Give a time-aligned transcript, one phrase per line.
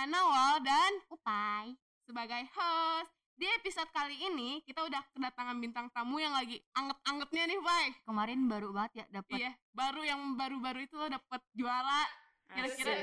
[0.00, 1.76] dengan Nawal dan Upai.
[2.08, 3.12] sebagai host.
[3.36, 7.86] Di episode kali ini kita udah kedatangan bintang tamu yang lagi anget-angetnya nih, Pai.
[8.08, 9.36] Kemarin baru banget ya dapat.
[9.36, 12.08] Iya, baru yang baru-baru itu lo dapet juara.
[12.48, 12.96] Kira-kira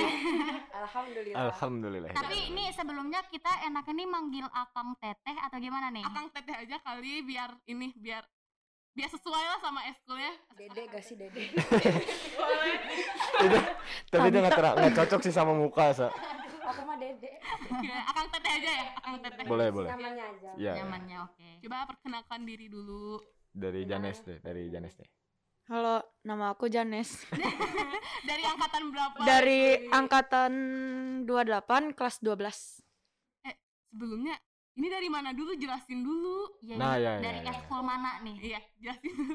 [0.88, 1.36] Alhamdulillah.
[1.44, 2.10] Alhamdulillah.
[2.16, 6.08] Tapi ini sebelumnya kita enaknya nih manggil Akang Teteh atau gimana nih?
[6.08, 8.24] Akang teteh aja kali biar ini biar
[8.94, 10.32] biar sesuai lah sama eskulnya.
[10.54, 11.50] Dede gak sih Dede?
[13.44, 13.64] Itu-
[14.08, 16.08] tapi itu nggak nggak cocok sih sama muka sa.
[16.64, 17.42] Aku mah Dede.
[17.82, 19.44] Ya, Akang teteh aja ya, Akang teteh.
[19.44, 19.90] Boleh boleh.
[19.90, 20.50] Namanya aja.
[20.56, 21.48] Ya Nyamannya oke.
[21.60, 23.18] Coba perkenalkan diri dulu.
[23.54, 25.06] dari Janes deh, dari Janes deh.
[25.64, 27.24] Halo, nama aku Janes.
[28.28, 29.16] Dari angkatan berapa?
[29.22, 30.52] Dari angkatan
[31.24, 32.84] 28 kelas 12.
[33.88, 34.34] sebelumnya
[34.74, 36.58] ini dari mana dulu jelasin dulu.
[36.60, 37.52] Iya, Nah, ya, dari ya, ya.
[37.54, 38.36] eskul mana nih?
[38.44, 39.34] Iya, jelasin dulu.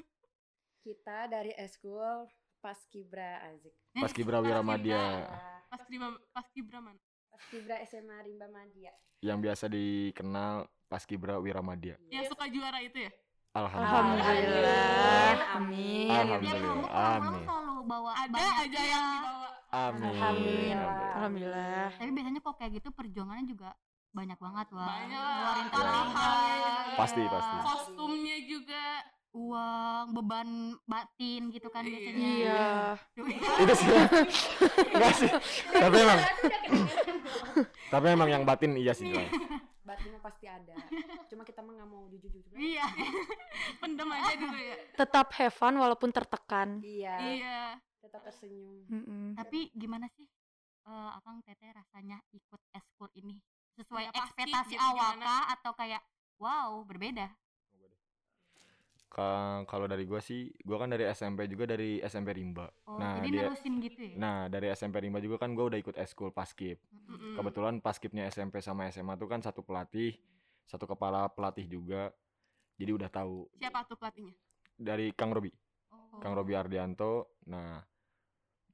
[0.79, 2.27] Kita dari eskul
[2.59, 3.71] Paskibra Azik.
[3.93, 5.27] Pas Kibra Wiramadya
[5.65, 6.99] Pas Kibra, pas Kibra mana?
[7.29, 8.91] Paskibra SMA Rimba Madia.
[9.19, 11.95] yang biasa dikenal Pas Kibra Wiramadya.
[12.09, 13.11] Yang suka juara itu ya?
[13.51, 15.35] Alhamdulillah.
[15.55, 16.07] Amin.
[16.09, 16.59] Alhamdulillah.
[16.59, 17.43] kamu pulang-pulang Amin.
[17.43, 19.49] selalu bawa Ada aja yang dibawa.
[19.69, 20.03] Amin.
[20.09, 21.11] Alhamdulillah.
[21.13, 21.87] Alhamdulillah.
[21.95, 23.69] Tapi biasanya kok kayak gitu perjuangannya juga
[24.09, 24.87] banyak banget wah.
[24.87, 25.21] Banyak.
[25.21, 25.71] Ngeluarin Ya.
[25.71, 26.29] tenaga,
[26.95, 27.55] Pasti, pasti.
[27.63, 28.83] Kostumnya juga.
[29.29, 30.49] uang, beban
[30.83, 31.93] batin gitu kan Iya.
[31.93, 32.25] biasanya.
[32.25, 32.65] Iya.
[33.61, 33.89] Itu sih.
[34.89, 35.29] Enggak sih.
[35.69, 36.19] Tapi emang
[37.89, 39.05] tapi emang yang batin iya sih.
[39.81, 40.73] Batinnya pasti ada.
[41.25, 42.53] Cuma kita mah nggak mau jujur-jujur.
[42.53, 42.89] Iya.
[43.77, 44.75] Pendem aja dulu ya.
[44.95, 46.81] Tetap have fun walaupun tertekan.
[46.81, 47.13] Iya.
[47.19, 47.59] Iya.
[47.99, 48.81] Tetap tersenyum.
[49.35, 50.25] Tapi gimana sih
[50.81, 53.37] eh Akang Teteh rasanya ikut eskul ini?
[53.79, 56.01] Sesuai Ya, pasti ekspektasi gitu, awal kah atau kayak
[56.35, 57.31] wow, berbeda?
[59.09, 62.69] Ka- Kalau dari gua sih, gua kan dari SMP juga dari SMP Rimba.
[62.85, 64.15] Oh, Nah, jadi dia- nerusin gitu ya?
[64.15, 66.77] Nah, dari SMP Rimba juga kan gua udah ikut eskul paskib.
[67.07, 67.33] Mm-mm.
[67.33, 70.13] Kebetulan paskibnya SMP sama SMA tuh kan satu pelatih,
[70.63, 72.13] satu kepala pelatih juga.
[72.75, 74.35] Jadi udah tahu Siapa tuh pelatihnya?
[74.75, 75.49] dari Kang Robi,
[75.89, 76.21] Oh.
[76.21, 77.33] Kang Robi Ardianto.
[77.45, 77.81] Nah,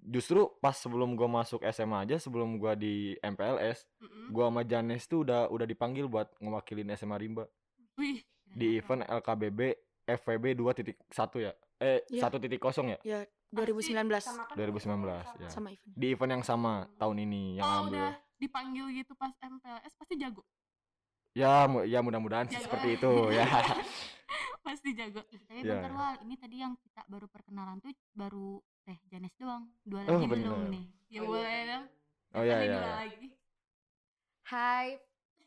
[0.05, 4.29] justru pas sebelum gua masuk SMA aja, sebelum gua di MPLS, Mm-mm.
[4.29, 7.45] gua sama Janes tuh udah udah dipanggil buat ngewakilin SMA Rimba
[7.95, 9.59] Wih, di event LKBB
[10.05, 10.93] FVB 2.1
[11.39, 11.51] ya.
[11.77, 12.21] Eh, Iya.
[12.23, 12.45] 1.0
[12.87, 12.97] ya?
[13.01, 15.49] Ya, 2019 Sama kan 2019 ya.
[15.49, 15.91] sama event.
[15.91, 17.97] Di event yang sama tahun ini yang kalau ambil.
[17.97, 20.45] udah dipanggil gitu pas MPLS pasti jago.
[21.31, 22.65] Ya, mu- ya mudah-mudahan sih Jago.
[22.69, 23.43] seperti itu ya.
[24.65, 25.21] Pasti jago.
[25.21, 25.77] Tapi Iya.
[25.77, 29.69] bentar Wal, ini tadi yang kita baru perkenalan tuh baru Teh Janes doang.
[29.83, 30.73] Dua Oh, lagi belum bener.
[30.73, 30.85] nih.
[31.07, 31.29] Ya Oh, iya.
[31.29, 31.85] boleh dong.
[32.33, 32.73] Oh ya Tadi ya.
[32.73, 32.93] dua ya.
[32.99, 33.27] lagi.
[34.45, 34.87] Hai,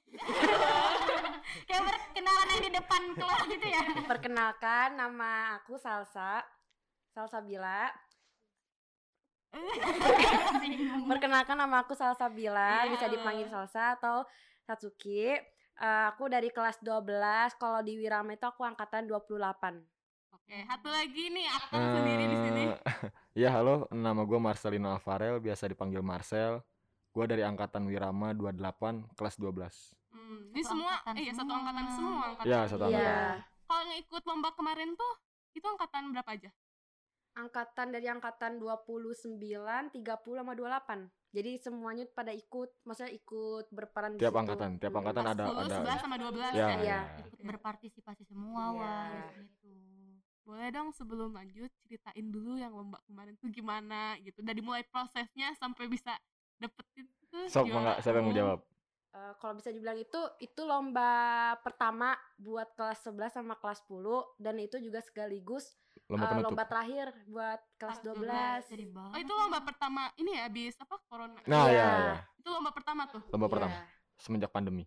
[1.68, 3.82] Kayak perkenalan yang di depan kelas gitu ya.
[4.06, 6.40] perkenalkan nama aku Salsa.
[7.08, 7.92] Salsa Bila.
[11.08, 12.90] Perkenalkan nama aku Salsa Bila, Iya.
[12.90, 14.24] bisa dipanggil Salsa atau
[14.62, 15.34] Satsuki.
[15.78, 19.78] Eh, aku dari kelas 12, kalau di Wirama itu aku angkatan 28.
[20.34, 22.62] Oke, satu lagi nih Akang sendiri di sini.
[22.66, 22.74] Eh,
[23.46, 26.58] Ya halo, nama gue Marcelino Alvarel, biasa dipanggil Marcel.
[27.14, 29.94] Gue dari angkatan Wirama 28, kelas 12.
[30.10, 32.46] Hmm, ini Satu semua angkatan eh, iya satu angkatan semua angkatan.
[32.50, 32.98] Ya, satu Iya.
[32.98, 33.36] angkatan.
[33.62, 35.12] Kalau yang ikut lomba kemarin tuh
[35.54, 36.50] itu angkatan berapa aja?
[37.34, 39.36] Angkatan dari angkatan 29,
[39.92, 40.00] 30
[40.34, 41.06] sama 28.
[41.28, 44.40] Jadi semuanya pada ikut, maksudnya ikut berperan di Tiap situ.
[44.40, 45.00] angkatan, tiap Hmm.
[45.02, 45.76] angkatan ada 10, ada.
[45.76, 46.78] 11 sama 12 Ya, kan?
[46.78, 46.98] Iya.
[47.04, 47.20] ya.
[47.20, 48.74] Ikut berpartisipasi semua Iya.
[48.74, 49.72] wah di situ.
[50.42, 54.40] Boleh dong sebelum lanjut ceritain dulu yang lomba kemarin tuh gimana gitu.
[54.40, 56.16] Dari mulai prosesnya sampai bisa
[56.56, 58.40] dapetin tuh Sok enggak siapa yang mau umum.
[58.40, 58.60] jawab?
[59.10, 61.10] Eh, kalau bisa dibilang itu itu lomba
[61.58, 64.00] pertama buat kelas 11 sama kelas 10
[64.36, 65.76] dan itu juga sekaligus
[66.08, 66.48] Lomba penutup.
[66.50, 68.62] lomba terakhir buat kelas Kelas 12.
[68.66, 69.12] Jadi banget.
[69.12, 71.36] Oh itu lomba pertama ini ya habis apa corona.
[71.44, 71.76] Nah, Iya.
[71.76, 72.16] ya, ya.
[72.34, 73.20] Itu lomba pertama tuh.
[73.28, 73.52] Lomba Iya.
[73.52, 73.74] pertama
[74.16, 74.84] semenjak pandemi.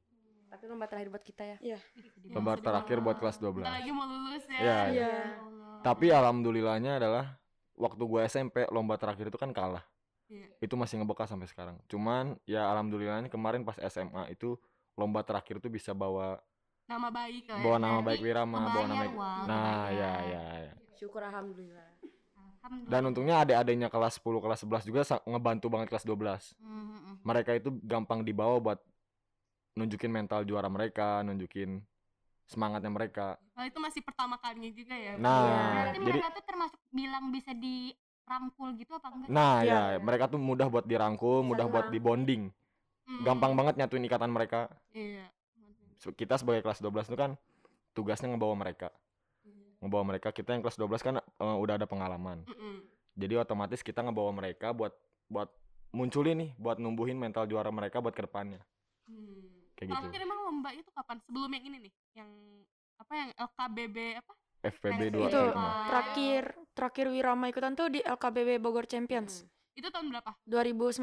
[0.50, 1.57] Tapi lomba terakhir buat kita ya.
[1.88, 2.66] Sedih Lomba banget.
[2.66, 3.69] terakhir buat kelas Bentar 12.
[3.72, 4.57] lagi mau lulus ya.
[4.57, 5.07] Iya, Iya.
[5.07, 5.10] Ya
[5.40, 5.75] Allah.
[5.81, 7.25] Tapi alhamdulillahnya adalah
[7.74, 9.86] waktu gue SMP lomba terakhir itu kan kalah.
[10.25, 10.50] Iya.
[10.60, 11.78] Itu masih ngebekas sampai sekarang.
[11.86, 14.57] Cuman ya alhamdulillahnya kemarin pas SMA itu
[14.94, 16.42] lomba terakhir tuh bisa bawa
[16.84, 17.56] Nama baik ya.
[17.57, 19.94] bawa nama baik Wirama, bawa nama Wal, Nah, kebayar.
[19.94, 20.74] ya ya ya.
[21.01, 21.89] Syukur alhamdulillah.
[22.62, 22.94] Alhamdulillah.
[22.94, 26.53] Dan untungnya adik-adiknya kelas 10, kelas 11 juga ngebantu banget kelas 12.
[26.62, 27.15] Hmm, hmm.
[27.25, 28.80] Mereka itu gampang dibawa buat
[29.74, 31.81] nunjukin mental juara mereka, nunjukin
[32.45, 33.42] semangatnya mereka.
[33.57, 35.18] Nah, itu masih pertama kalinya juga ya.
[35.18, 35.42] Nah,
[35.74, 39.30] Berarti jadi mereka tuh termasuk bilang bisa dirangkul gitu apa enggak?
[39.33, 39.97] nah Iya.
[39.97, 42.54] ya, mereka tuh mudah buat dirangkul, mudah buat dibonding.
[43.09, 44.69] Hmm, Gampang banget nyatuin ikatan mereka.
[44.94, 45.25] Iya.
[46.13, 47.33] Kita sebagai kelas 12 itu kan
[47.97, 48.94] tugasnya ngebawa mereka.
[49.81, 52.45] Ngebawa mereka kita yang kelas 12 kan eh, udah ada pengalaman.
[52.45, 52.86] Mm-mm.
[53.12, 54.94] Jadi otomatis kita ngebawa mereka buat
[55.28, 55.50] buat
[55.92, 58.62] munculin nih buat numbuhin mental juara mereka buat ke depannya
[59.04, 59.44] Hmm.
[59.75, 59.98] Kayak gitu.
[60.07, 61.18] Terakhir emang lomba itu kapan?
[61.19, 62.30] Sebelum yang ini nih, yang
[62.95, 64.33] apa yang LKBB apa?
[64.62, 65.42] FPB 2 itu
[65.89, 69.44] terakhir terakhir Wirama ikutan tuh di LKBB Bogor Champions
[69.74, 70.31] Itu tahun berapa?
[70.45, 71.01] 2019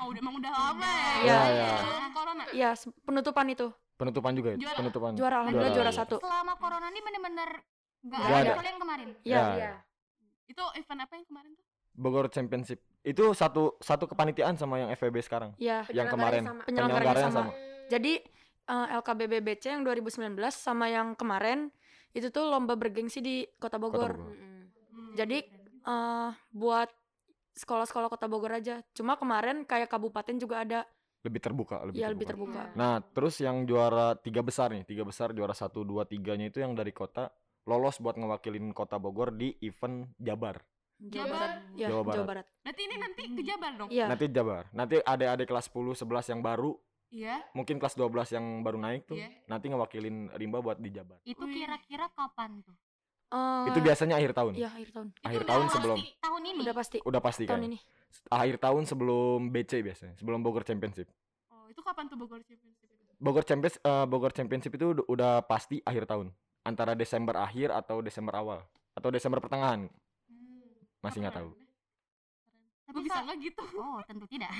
[0.00, 1.14] Oh, udah emang udah lama ya.
[1.20, 1.68] Iya, iya.
[1.76, 2.42] Sebelum corona.
[2.50, 2.70] Iya,
[3.04, 4.76] penutupan itu penutupan juga itu Juara.
[4.76, 5.92] penutupan juara alhamdulillah Juara.
[5.92, 6.16] juara satu.
[6.18, 7.50] Selama corona ini bener-bener
[8.06, 8.62] gak Nggak ada ada.
[8.64, 9.08] yang kemarin.
[9.20, 9.36] Iya.
[9.36, 9.46] Ya.
[9.52, 9.72] Iya.
[10.46, 11.64] Itu event apa yang kemarin tuh?
[11.92, 15.86] Bogor Championship itu satu satu kepanitiaan sama yang FPB sekarang Iya.
[15.90, 16.62] yang kemarin sama.
[16.62, 17.40] Penyelenggaranya sama.
[17.48, 17.52] sama.
[17.86, 18.12] Jadi
[18.66, 21.70] eh, LKBB BC yang 2019 sama yang kemarin
[22.12, 24.12] itu tuh lomba bergengsi di Kota Bogor.
[24.12, 24.32] Bogor.
[24.32, 24.60] Mm-mm.
[24.90, 25.12] Hmm.
[25.14, 25.38] Jadi
[25.86, 26.88] eh buat
[27.54, 28.84] sekolah-sekolah Kota Bogor aja.
[28.92, 30.82] Cuma kemarin kayak kabupaten juga ada.
[31.24, 32.54] lebih terbuka lebih ya lebih terbuka.
[32.54, 32.70] terbuka.
[32.70, 32.78] Iya.
[32.78, 36.70] Nah, terus yang juara tiga besar nih, tiga besar juara satu, dua, tiganya itu yang
[36.70, 37.34] dari kota
[37.66, 40.62] lolos buat ngewakilin kota Bogor di event Jabar.
[40.96, 41.28] Jabar.
[41.28, 41.50] Barat.
[41.76, 42.24] Ya, Jawa Jawa Barat.
[42.24, 42.46] Barat.
[42.64, 43.88] Berarti ini nanti ke Jabar dong?
[43.90, 44.06] Iya.
[44.08, 44.64] Nanti Jabar.
[44.72, 46.72] Nanti adik-adik kelas 10, 11 yang baru,
[47.06, 47.36] Iya.
[47.52, 49.28] mungkin kelas 12 yang baru naik tuh, Iya.
[49.44, 51.20] nanti ngewakilin Rimba buat di Jabar.
[51.22, 52.72] Itu kira-kira kapan tuh?
[53.26, 54.54] Eh, Itu biasanya akhir tahun.
[54.54, 55.06] Iya, akhir tahun.
[55.10, 55.74] Itu Akhir tahun pasti.
[55.76, 56.60] sebelum Tahun ini.
[56.62, 56.98] Udah pasti.
[57.02, 57.68] udah pasti tahun kan.
[57.68, 57.78] ini.
[58.30, 61.10] Akhir tahun sebelum BC biasanya, sebelum Bogor Championship.
[61.50, 63.04] Oh, itu kapan tuh Bogor Championship itu?
[63.18, 66.30] Bogor Champions eh, Bogor Championship itu udah pasti akhir tahun.
[66.66, 68.60] Antara Desember akhir atau Desember awal
[68.92, 69.86] atau Desember pertengahan.
[69.86, 70.66] Hmm.
[70.98, 71.50] Masih nggak tahu.
[72.86, 73.62] Tapi Gue bisa Sa- nggak gitu?
[73.76, 74.50] Oh, tentu tidak.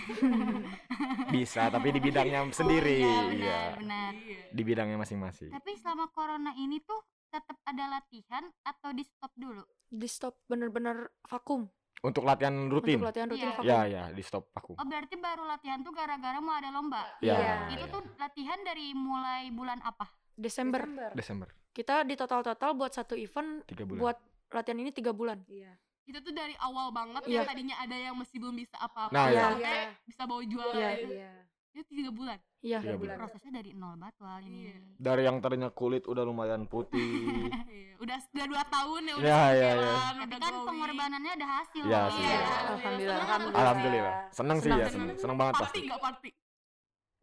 [1.35, 3.03] Bisa, tapi di bidangnya sendiri.
[3.03, 4.13] Oh, iya, benar, benar.
[4.17, 4.43] Iya.
[4.51, 5.51] Di bidangnya masing-masing.
[5.51, 6.99] Tapi selama corona ini tuh
[7.29, 9.63] tetap ada latihan atau di stop dulu?
[9.85, 11.67] Di stop bener-bener vakum.
[11.99, 12.99] Untuk latihan rutin.
[12.99, 13.55] Untuk latihan rutin Iya.
[13.57, 13.67] vakum.
[13.67, 14.75] Ya, ya, di stop aku.
[14.75, 17.03] Oh, berarti baru latihan tuh gara-gara mau ada lomba.
[17.19, 17.55] Ya, Iya.
[17.73, 17.93] Itu ya.
[17.93, 20.07] tuh latihan dari mulai bulan apa?
[20.33, 20.83] Desember.
[21.15, 21.49] Desember.
[21.77, 24.01] Kita di total-total buat satu event Tiga bulan.
[24.01, 24.17] buat
[24.49, 25.45] latihan ini tiga bulan.
[25.47, 25.77] Iya.
[26.03, 27.43] Itu tuh dari awal banget Iya.
[27.43, 29.43] ya tadinya ada yang masih belum bisa apa-apa Nah, iya.
[29.45, 29.91] sampai Iya.
[30.03, 30.91] bisa bawa juara Iya.
[30.97, 31.09] itu.
[31.13, 31.33] Iya.
[31.77, 32.39] Itu tiga bulan.
[32.59, 32.79] Iya.
[32.81, 33.17] Tiga bulan.
[33.19, 34.59] Prosesnya dari nol batual ini.
[34.65, 34.77] Iya.
[34.97, 36.97] Dari yang tadinya kulit udah lumayan putih.
[37.69, 37.93] Iya.
[37.99, 39.71] Udah udah dua tahun ya udah iya, iya.
[39.75, 40.67] jalan, Tapi kan glowing.
[40.69, 41.83] pengorbanannya ada hasil.
[41.83, 42.23] Iya, sih.
[42.23, 42.39] Iya.
[42.71, 43.17] Alhamdulillah.
[43.19, 44.15] Seneng, Alhamdulillah.
[44.31, 44.81] Seneng sih Senang.
[44.81, 45.17] ya, seneng.
[45.19, 45.81] Seneng banget Party pasti.
[45.83, 46.31] nggak party?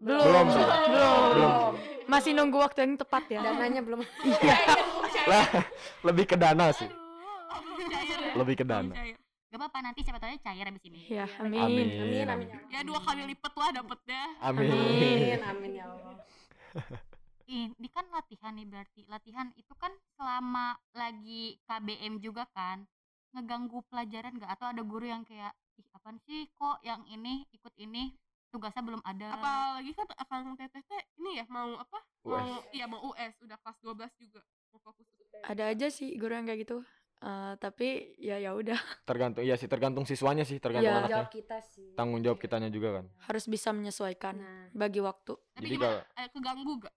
[0.03, 0.23] Belum.
[0.27, 0.63] Belum sih.
[0.91, 1.21] Belum.
[1.31, 1.73] Belum.
[2.07, 3.39] Masih nunggu waktu yang tepat ya.
[3.43, 4.01] Dananya belum.
[5.31, 5.45] Lah,
[6.03, 6.89] lebih ke dana sih.
[6.89, 8.35] Ya?
[8.35, 8.93] Lebih ke dana.
[9.53, 10.99] Gak apa-apa nanti siapa tahu cair abis ini.
[11.13, 11.61] Ya, Amin.
[11.61, 11.87] amin.
[12.01, 12.47] Amin, amin.
[12.73, 14.23] Ya dua kali lipat lah dapetnya.
[14.41, 14.65] Amin.
[14.73, 16.17] Amin, amin ya Allah.
[17.53, 19.05] Ini kan latihan nih berarti.
[19.05, 22.81] Latihan itu kan selama lagi KBM juga kan
[23.33, 27.73] ngeganggu pelajaran gak atau ada guru yang kayak ih apaan sih kok yang ini ikut
[27.81, 28.13] ini
[28.53, 29.27] tugasnya belum ada.
[29.33, 31.97] Apalagi kan akang teteh teh ini ya mau apa?
[32.21, 32.69] Mau US.
[32.69, 34.41] iya mau US udah kelas 12 juga.
[34.69, 35.09] Mau fokus
[35.43, 36.77] Ada aja sih guru yang kayak gitu.
[37.19, 38.75] Eh, tapi ya ya udah
[39.09, 41.01] Tergantung iya sih, tergantung siswanya sih, tergantung Iya.
[41.01, 41.15] anaknya.
[41.17, 41.89] Jawab kita sih.
[41.95, 43.05] Tanggung jawab kitanya juga kan.
[43.25, 45.33] harus bisa menyesuaikan Nah, bagi waktu.
[45.33, 46.03] Tapi Jadi gimana?
[46.13, 46.93] Eh, keganggu gak?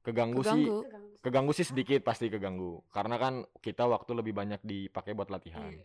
[0.00, 0.76] Keganggu, sih, Keganggu.
[0.80, 1.12] keganggu.
[1.20, 2.80] keganggu sih sedikit pasti keganggu.
[2.88, 5.68] Karena kan kita waktu lebih banyak dipakai buat latihan.
[5.68, 5.84] Iya.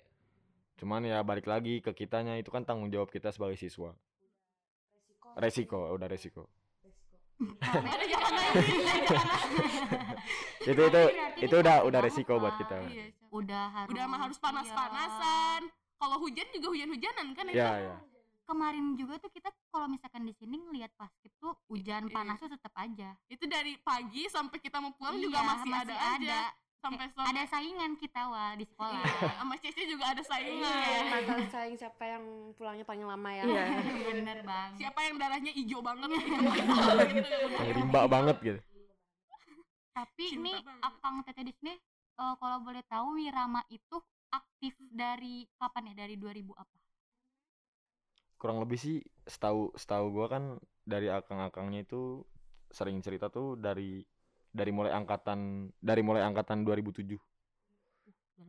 [0.76, 3.96] Cuman ya balik lagi ke kitanya itu kan tanggung jawab kita sebagai siswa.
[5.36, 6.48] Resiko, udah resiko.
[10.64, 11.02] Itu itu
[11.44, 12.60] itu udah udah resiko buat Kak.
[12.66, 12.78] kita.
[12.90, 14.44] Iya, Udah harus udah mah harus iya.
[14.48, 15.62] panas-panasan.
[15.96, 17.96] Kalau hujan juga hujan-hujanan kan Ya, ya.
[18.46, 22.14] Kemarin juga tuh kita kalau misalkan di sini ngelihat basket tuh hujan Iya.
[22.14, 23.10] panas tuh tetap aja.
[23.28, 26.40] Itu dari pagi sampai kita mau pulang juga Iya, masih, ada, aja.
[26.80, 27.26] Sampai sore.
[27.26, 29.02] ada saingan kita wah di sekolah.
[29.02, 31.10] Iya, sama Cece juga ada Iya, saingan.
[31.10, 33.44] masalah saing siapa yang pulangnya paling lama ya.
[33.44, 33.66] Iya.
[34.14, 34.72] Bener bang.
[34.78, 37.30] Siapa yang darahnya hijau banget banget gitu.
[37.52, 38.60] Yang rimba banget gitu.
[39.92, 40.82] Tapi Cinta ini banget.
[40.84, 41.74] Akang Tete di sini
[42.16, 43.98] eh, kalau boleh tahu Wirama itu
[44.30, 46.06] aktif dari kapan ya?
[46.06, 46.76] Dari 2000 apa?
[48.36, 50.44] Kurang lebih sih setahu setahu gua kan
[50.84, 52.22] dari akang-akangnya itu
[52.70, 54.04] sering cerita tuh dari
[54.56, 57.20] dari mulai angkatan dari mulai angkatan 2007.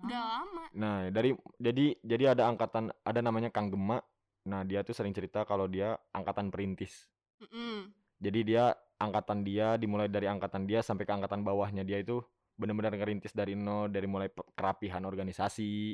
[0.06, 0.64] Udah lama.
[0.70, 3.98] Nah, dari jadi jadi ada angkatan ada namanya Kang Gema.
[4.46, 7.10] Nah, dia tuh sering cerita kalau dia angkatan perintis.
[7.42, 7.90] Mm-mm.
[8.22, 12.22] Jadi dia angkatan dia dimulai dari angkatan dia sampai ke angkatan bawahnya dia itu
[12.56, 15.92] benar-benar ngerintis dari nol dari mulai kerapihan organisasi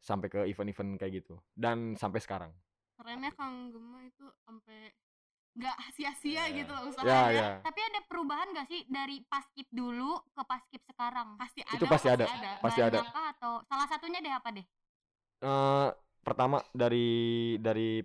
[0.00, 2.52] sampai ke event-event kayak gitu dan sampai sekarang.
[2.96, 4.94] Kerennya Kang Gema itu sampai
[5.54, 6.52] nggak sia-sia Ya.
[6.52, 7.30] gitu loh Ya, usahanya.
[7.30, 7.48] ya.
[7.62, 11.38] Tapi ada perubahan gak sih dari paskib dulu ke paskib sekarang?
[11.38, 11.74] Pasti ada.
[11.78, 12.26] Itu pasti ada.
[12.58, 12.98] Pasti ada.
[13.00, 14.66] Banyak kah atau salah satunya deh apa deh?
[15.40, 15.88] Eh
[16.24, 17.06] pertama dari
[17.60, 18.02] dari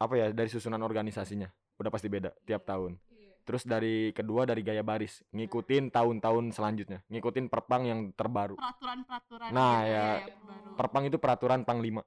[0.00, 2.96] apa ya dari susunan organisasinya udah pasti beda tiap tahun.
[3.40, 8.54] Terus dari kedua dari gaya baris ngikutin tahun-tahun selanjutnya ngikutin perpang yang terbaru.
[8.56, 9.48] Peraturan-peraturan.
[9.50, 10.06] Nah, gitu ya.
[10.22, 10.70] yang baru.
[10.78, 12.02] Perpang itu peraturan panglima.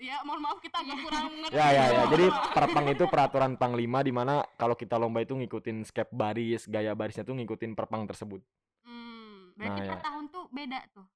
[0.00, 2.02] Hmm, ya mohon maaf kita agak kurang ngerti Ya ya ya.
[2.08, 2.26] Jadi
[2.56, 7.20] perpang itu peraturan panglima di mana kalau kita lomba itu ngikutin skep baris, gaya barisnya
[7.20, 8.40] tuh ngikutin perpang tersebut.
[8.80, 10.02] Hmm, Berarti Nah, per ya.
[10.02, 11.06] tahun tuh beda tuh.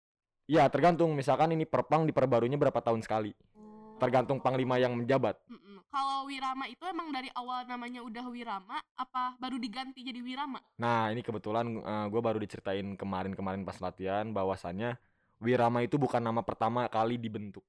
[0.44, 3.32] Ya tergantung misalkan ini perpang diperbarunya berapa tahun sekali.
[3.56, 3.96] Oh.
[3.96, 5.40] Tergantung panglima yang menjabat.
[5.48, 5.80] mm-mm.
[5.88, 11.06] kalau Wirama itu emang dari awal namanya udah Wirama apa baru diganti jadi Wirama Nah
[11.14, 11.78] ini kebetulan
[12.10, 14.98] gue baru diceritain kemarin-kemarin pas latihan bahwasannya
[15.38, 17.62] Wirama itu bukan nama pertama kali dibentuk.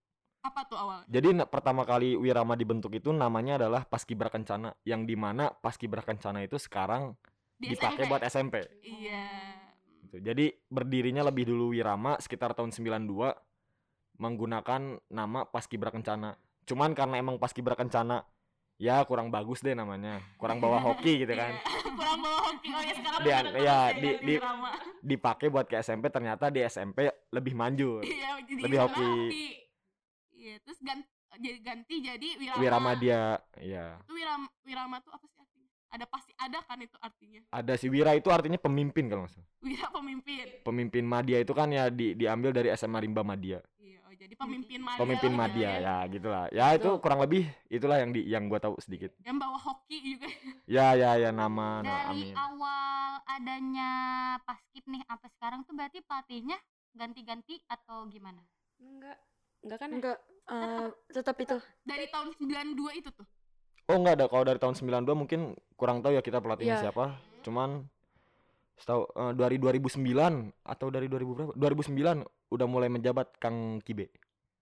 [0.46, 5.04] Apa tuh awalnya Jadi na- pertama kali Wirama dibentuk itu namanya adalah Paskibra Kencana yang
[5.04, 7.18] di mana Paskibra Kencana itu sekarang
[7.56, 8.10] di dipakai SMP?
[8.10, 8.56] buat SMP.
[8.82, 9.26] iya
[10.06, 10.22] Gitu.
[10.22, 13.34] Jadi berdirinya lebih dulu Wirama sekitar tahun 92
[14.16, 16.38] menggunakan nama Paskibra Kencana.
[16.64, 18.22] Cuman karena emang Paskibra Kencana
[18.76, 21.56] ya kurang bagus deh namanya, kurang bawa hoki gitu kan.
[21.66, 21.92] Iya.
[21.96, 24.40] kurang bawa hoki oh ya sekarang Di- udah ada iya, terus ya di- di-.
[25.06, 26.98] Dipakai buat ke SMP ternyata di SMP
[27.30, 28.02] lebih manjur.
[28.02, 29.65] iya lebih hoki.
[30.46, 33.22] Iya terus ganti jadi ganti jadi Wirama Wirama dia
[33.58, 33.98] ya.
[33.98, 37.88] itu Wirama Wirama tuh apa sih artinya ada pasti ada kan itu artinya Ada si
[37.90, 39.48] Wira itu artinya pemimpin kalau nggak salah.
[39.60, 43.58] Wira pemimpin Pemimpin Madia itu kan ya di, diambil dari SMA Rimba Madia.
[43.80, 45.80] iya oh jadi pemimpin Madia Pemimpin gitu Madia ya.
[45.80, 46.46] ya gitulah.
[46.52, 47.02] Ya itu Betul.
[47.02, 49.16] kurang lebih itulah yang di yang gua tahu sedikit.
[49.24, 50.28] yang bawa hoki juga
[50.68, 52.36] Ya ya ya nama, nama Dari amin.
[52.36, 53.92] awal adanya
[54.44, 56.58] paskib nih sampai sekarang tuh berarti pelatihnya
[56.92, 58.44] ganti-ganti atau gimana?
[58.80, 59.18] Enggak.
[59.64, 59.90] Enggak kan?
[59.96, 60.16] ya?
[60.46, 61.58] Eh, tetap itu.
[61.82, 63.26] dari tahun 92 itu tuh
[63.86, 65.42] Oh enggak ada kalau dari tahun 92 mungkin
[65.74, 66.84] kurang tahu ya kita pelatihnya Iya.
[66.86, 67.18] siapa.
[67.42, 67.86] Cuman
[68.76, 69.98] setahu eh, dari 2009
[70.62, 71.54] atau dari 2000 berapa?
[71.54, 74.10] 2009 udah mulai menjabat Kang Kibe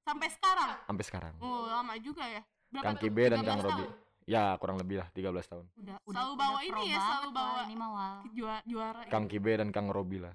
[0.01, 1.33] sampai sekarang sampai sekarang.
[1.39, 2.95] oh lama juga ya berapa Kang?
[2.97, 3.73] Kibe dan 13 Kang Robi.
[3.81, 3.91] tahun?
[4.23, 5.65] Ya kurang lebih lah 13 tahun.
[5.73, 7.89] Udah Selalu udah bawa udah ini ya, selalu bawa ini mah
[8.29, 10.31] juara juara Kang Kibe dan Kang Robi lah.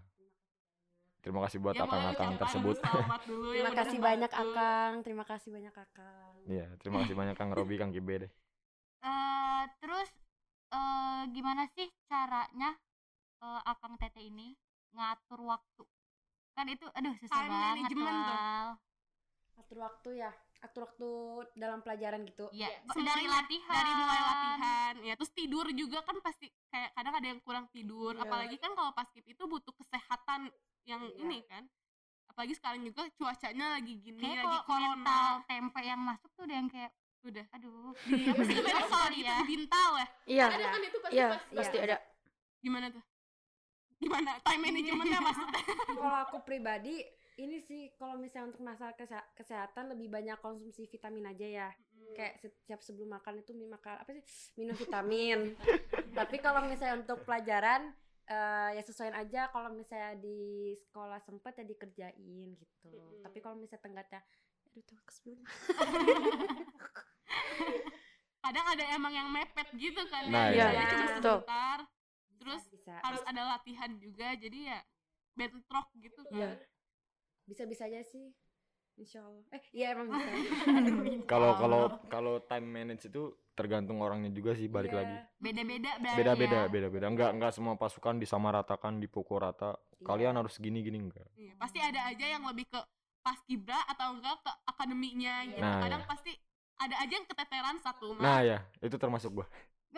[1.18, 2.76] Terima kasih buat Ya, akang-akang ucapkan tersebut.
[3.28, 4.54] dulu Terima kasih banyak membantu.
[4.54, 6.34] Akang, terima kasih banyak Akang.
[6.46, 8.30] Iya, terima kasih banyak Kang Robi, Kang Kibe deh.
[9.00, 10.10] Eh, terus
[10.68, 12.70] eh gimana sih caranya
[13.40, 14.54] eh, Akang Tete ini
[14.90, 15.84] ngatur waktu?
[16.54, 17.90] Kan itu aduh susah Time banget.
[17.92, 18.70] tuh.
[19.58, 20.30] Atur waktu ya.
[20.58, 21.08] Atur waktu
[21.54, 22.50] dalam pelajaran gitu.
[22.50, 23.74] Iya, Ya, dari latihan.
[23.74, 28.10] dari mulai latihan ya terus tidur juga kan pasti kayak kadang ada yang kurang tidur
[28.12, 28.24] Iya.
[28.24, 30.50] apalagi kan kalau paskib itu butuh kesehatan
[30.88, 31.20] yang Iya.
[31.20, 31.64] ini kan
[32.26, 36.68] apalagi sekarang juga cuacanya lagi gini Kayak lagi corona tempe yang masuk tuh udah yang
[36.68, 37.92] kayak udah aduh.
[38.06, 39.36] di apa sih namanya soal Sorry itu ya.
[39.36, 40.46] di bintal ya Iya.
[40.48, 41.84] ada kan itu pasti Iya, pasti pasti Iya.
[41.84, 41.96] ada.
[42.58, 43.04] gimana tuh
[43.98, 45.62] gimana time managementnya maksudnya
[45.98, 46.96] kalau aku pribadi
[47.36, 51.68] ini sih kalau misalnya untuk masalah kese- kesehatan lebih banyak konsumsi vitamin aja ya
[52.10, 54.22] kayak setiap sebelum makan itu makan apa sih
[54.56, 55.54] minum vitamin
[56.18, 57.90] tapi kalau misalnya untuk pelajaran
[58.28, 60.38] eh, ya sesuaiin aja kalau misalnya di
[60.76, 63.22] sekolah sempet ya dikerjain gitu Mm-mm.
[63.22, 64.20] tapi kalau misalnya tenggatnya
[64.64, 65.40] aduh tuh kesebelum
[68.38, 70.64] kadang ada emang yang mepet gitu kan Nah, ya iya.
[70.72, 71.14] misalnya cuma Iya.
[71.16, 71.78] sebentar
[72.38, 74.80] terus bisa harus ada latihan juga jadi ya
[75.34, 76.50] bentrok gitu kan Iya.
[77.44, 78.32] bisa bisa aja sih
[78.94, 80.30] insya Allah eh iya emang bisa
[81.30, 84.98] Kalau kalau kalau time manage itu tergantung orangnya juga sih balik Iya.
[85.02, 85.16] lagi.
[85.42, 86.70] Beda-beda berarti Beda-beda, ya.
[86.70, 87.06] beda-beda.
[87.10, 89.74] Enggak enggak semua pasukan disamaratakan, dipukul rata.
[90.00, 90.38] Kalian Iya.
[90.38, 91.26] harus gini gini enggak.
[91.34, 92.78] Iya, pasti ada aja yang lebih ke
[93.18, 95.58] paskibra atau enggak ke akademinya gitu.
[95.58, 96.08] Nah, Kadang iya.
[96.08, 96.32] pasti
[96.78, 98.22] ada aja yang keteteran satu mah.
[98.22, 99.46] Nah ya, itu termasuk gua.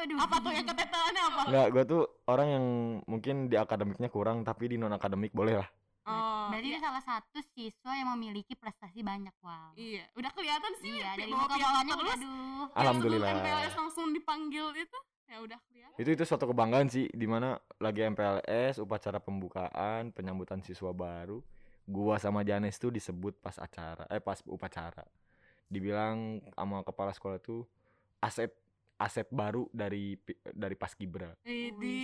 [0.00, 0.17] Aduh.
[0.17, 1.40] apa tuh yang keteterannya apa?
[1.52, 2.64] Enggak, gua tuh orang yang
[3.05, 5.69] mungkin di akademiknya kurang tapi di non akademik boleh lah.
[6.00, 6.80] Oh, Berarti iya.
[6.80, 9.76] dia salah satu siswa yang memiliki prestasi banyak, Wow.
[9.76, 12.14] Iya, udah kelihatan sih Iya, dari bawa muka piala terus.
[12.16, 12.64] aduh.
[12.66, 13.30] Yang Alhamdulillah.
[13.37, 15.97] MPLS langsung dipanggil itu ya udah kelihatan.
[16.00, 21.45] Itu itu suatu kebanggaan sih di mana lagi MPLS, upacara pembukaan, penyambutan siswa baru.
[21.85, 25.04] Gua sama Janes tuh disebut pas acara, eh pas upacara.
[25.66, 27.69] Dibilang sama kepala sekolah tuh
[28.19, 28.50] aset
[28.97, 30.16] aset baru dari
[30.50, 31.37] dari Paskibra.
[31.42, 31.99] Idi.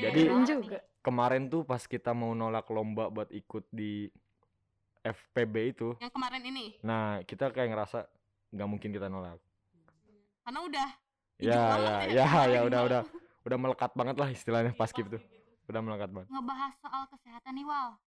[0.00, 0.80] Jadi- juga.
[1.04, 4.08] Kemarin tuh pas kita mau nolak lomba buat ikut di
[5.04, 8.08] FPB itu, yang kemarin ini nah kita kayak ngerasa
[8.56, 9.36] nggak mungkin kita nolak.
[10.40, 10.88] karena udah
[11.36, 13.00] Ya ya ya, ya ya udah udah
[13.44, 15.20] udah melekat banget lah istilahnya paskib tuh.
[15.68, 16.28] Udah melekat banget.
[16.32, 18.00] Ngebahas soal kesehatan nih, Wow.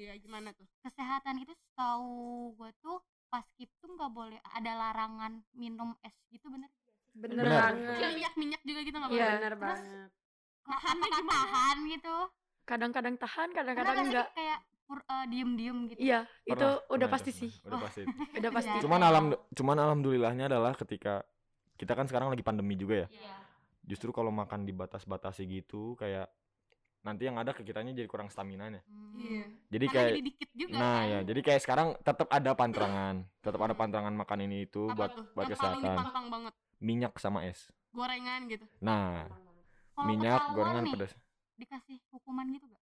[0.00, 0.64] iya gimana tuh?
[0.80, 6.48] Kesehatan itu setahu gua tuh pas skip tuh nggak boleh ada larangan minum es gitu
[6.48, 6.72] bener
[7.12, 7.52] bener, Bener.
[7.52, 9.18] banget Yang minyak-minyak juga gitu nggak Iya.
[9.20, 9.36] boleh.
[9.36, 10.10] bener Terus, banget
[10.70, 11.34] Nahannya apakah gimana?
[11.36, 12.16] tahan gitu
[12.62, 14.28] Kadang-kadang tahan, kadang-kadang enggak.
[14.30, 17.50] kayak pur- eh, diem-diem gitu Iya, itu Pernah, udah pernah pasti sih.
[17.60, 18.02] Udah pasti.
[18.38, 18.70] Udah pasti.
[18.70, 18.80] Iya.
[18.80, 21.26] Cuman alam cuman alhamdulillahnya adalah ketika
[21.74, 23.08] kita kan sekarang lagi pandemi juga ya.
[23.10, 23.36] Iya.
[23.84, 26.30] Justru kalau makan dibatas-batasi gitu kayak
[27.00, 29.16] nanti yang ada ke kitanya jadi kurang stamina nya Hmm.
[29.16, 29.44] Iya.
[29.66, 31.08] jadi Karena kayak jadi dikit juga nah kan.
[31.08, 35.10] ya jadi kayak sekarang tetap ada pantrangan tetap ada pantrangan makan ini itu Apa buat
[35.10, 35.24] tuh?
[35.32, 35.96] buat yang kesehatan
[36.78, 39.32] minyak sama es gorengan gitu nah
[40.00, 41.12] Kalau minyak gorengan nih, pedas
[41.60, 42.79] dikasih hukuman gitu gak?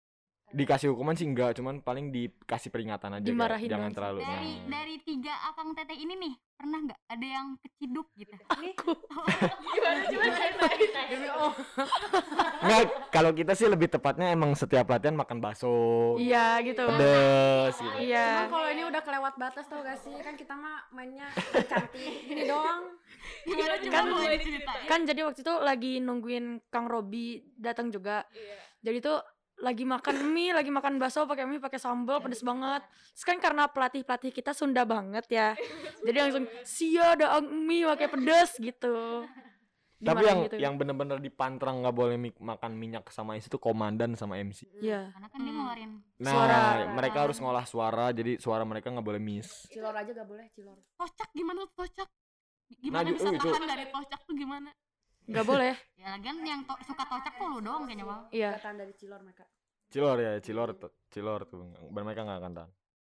[0.52, 4.20] Dikasih hukuman sih enggak cuman paling dikasih peringatan aja Dimarahin jangan terlalu.
[4.20, 4.68] Dari nah.
[4.68, 8.30] dari tiga akang teteh ini nih pernah nggak ada yang keciduk gitu?
[8.36, 8.70] Demi
[11.32, 11.52] oh.
[12.62, 16.14] Nggak, kalau kita sih lebih tepatnya emang setiap latihan makan bakso.
[16.20, 16.84] Iya gitu.
[16.86, 17.96] pedes gitu.
[17.98, 18.46] Iya.
[18.46, 20.14] Kalau ini udah kelewat batas tau gak sih?
[20.22, 21.32] Kan kita mah mainnya
[21.70, 22.94] cantik gini doang.
[23.42, 28.22] Gimana Kan- boleh diceritain Kan jadi waktu itu lagi nungguin Kang Robi datang juga.
[28.82, 29.18] Jadi tuh
[29.62, 32.82] lagi makan mie, lagi makan bakso pakai mie pakai sambal pedes banget.
[33.14, 35.54] Terus kan karena pelatih-pelatih kita Sunda banget ya.
[36.02, 39.22] Jadi langsung sia ada mie pakai pedes gitu.
[40.02, 40.56] tapi Dimarahin yang gitu.
[40.58, 45.14] yang bener-bener dipantrang nggak boleh makan minyak sama itu komandan sama MC Iya.
[45.14, 45.58] Karena kan dia Hmm.
[45.62, 46.62] ngeluarin nah Suara.
[46.90, 50.74] mereka harus ngolah suara jadi suara mereka nggak boleh miss cilor aja gak boleh cilor
[50.92, 52.08] tocak gimana tuh tocak
[52.76, 54.70] gimana Nah, bisa itu- tahan dari tocak tuh gimana
[55.30, 55.74] Gak boleh.
[56.00, 58.20] ya lagian yang to- suka tocak tuh lu doang kayaknya mal.
[58.34, 58.58] Iya.
[58.58, 59.44] Gak tahan dari cilor mereka.
[59.92, 61.68] Cilor ya cilor tuh cilor tuh.
[61.92, 62.70] Mereka nggak akan tahan.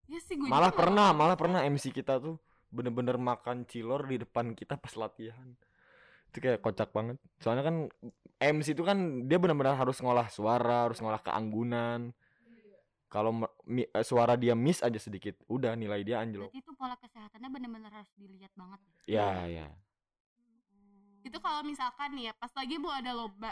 [0.05, 2.37] Ya sih gue malah juga pernah malah pernah MC kita tuh
[2.69, 5.55] bener-bener makan cilor di depan kita pas latihan.
[6.29, 7.17] Itu kayak kocak banget.
[7.39, 7.75] Soalnya kan
[8.37, 12.11] MC itu kan dia benar-benar harus ngolah suara harus ngolah keanggunan.
[13.07, 16.51] Kalau eh, suara dia miss aja sedikit udah nilai dia anjlok.
[16.51, 18.79] Berarti itu pola kesehatannya bener-bener harus dilihat banget.
[19.07, 19.67] ya ya
[21.25, 23.51] itu kalau misalkan nih ya pas lagi mau ada lomba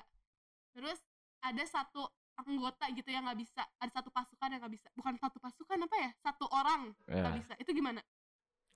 [0.78, 1.02] terus
[1.42, 2.06] ada satu
[2.38, 5.96] anggota gitu yang nggak bisa ada satu pasukan yang nggak bisa bukan satu pasukan apa
[5.98, 8.02] ya satu orang nggak ya bisa itu gimana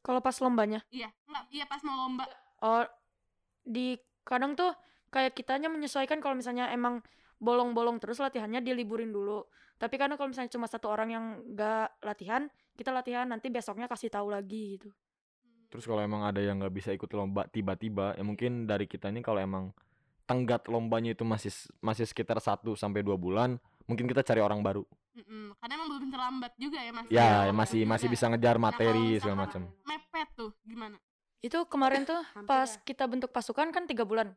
[0.01, 0.79] Kalau pas lombanya.
[0.89, 2.25] iya nggak iya pas mau lomba
[2.57, 2.81] Oh,
[3.61, 3.93] di
[4.25, 4.73] kadang tuh
[5.13, 7.05] kayak kitanya menyesuaikan kalau misalnya emang
[7.37, 9.45] bolong-bolong terus latihannya diliburin dulu.
[9.77, 14.09] Tapi karena kalau misalnya cuma satu orang yang nggak latihan, kita latihan nanti besoknya kasih
[14.09, 14.89] tahu lagi gitu.
[15.67, 19.19] Terus kalau emang ada yang nggak bisa ikut lomba tiba-tiba ya mungkin dari kita ini
[19.19, 19.71] kalau emang
[20.23, 24.83] tenggat lombanya itu masih masih sekitar 1 sampai dua bulan mungkin kita cari orang baru
[25.13, 25.55] Mm-mm.
[25.57, 29.05] karena emang belum terlambat juga ya mas ya Kalau masih juga masih bisa ngejar materi
[29.07, 30.97] kalau segala macam mepet tuh gimana
[31.37, 32.81] Itu kemarin tuh pas ya.
[32.81, 34.33] kita bentuk pasukan kan tiga bulan.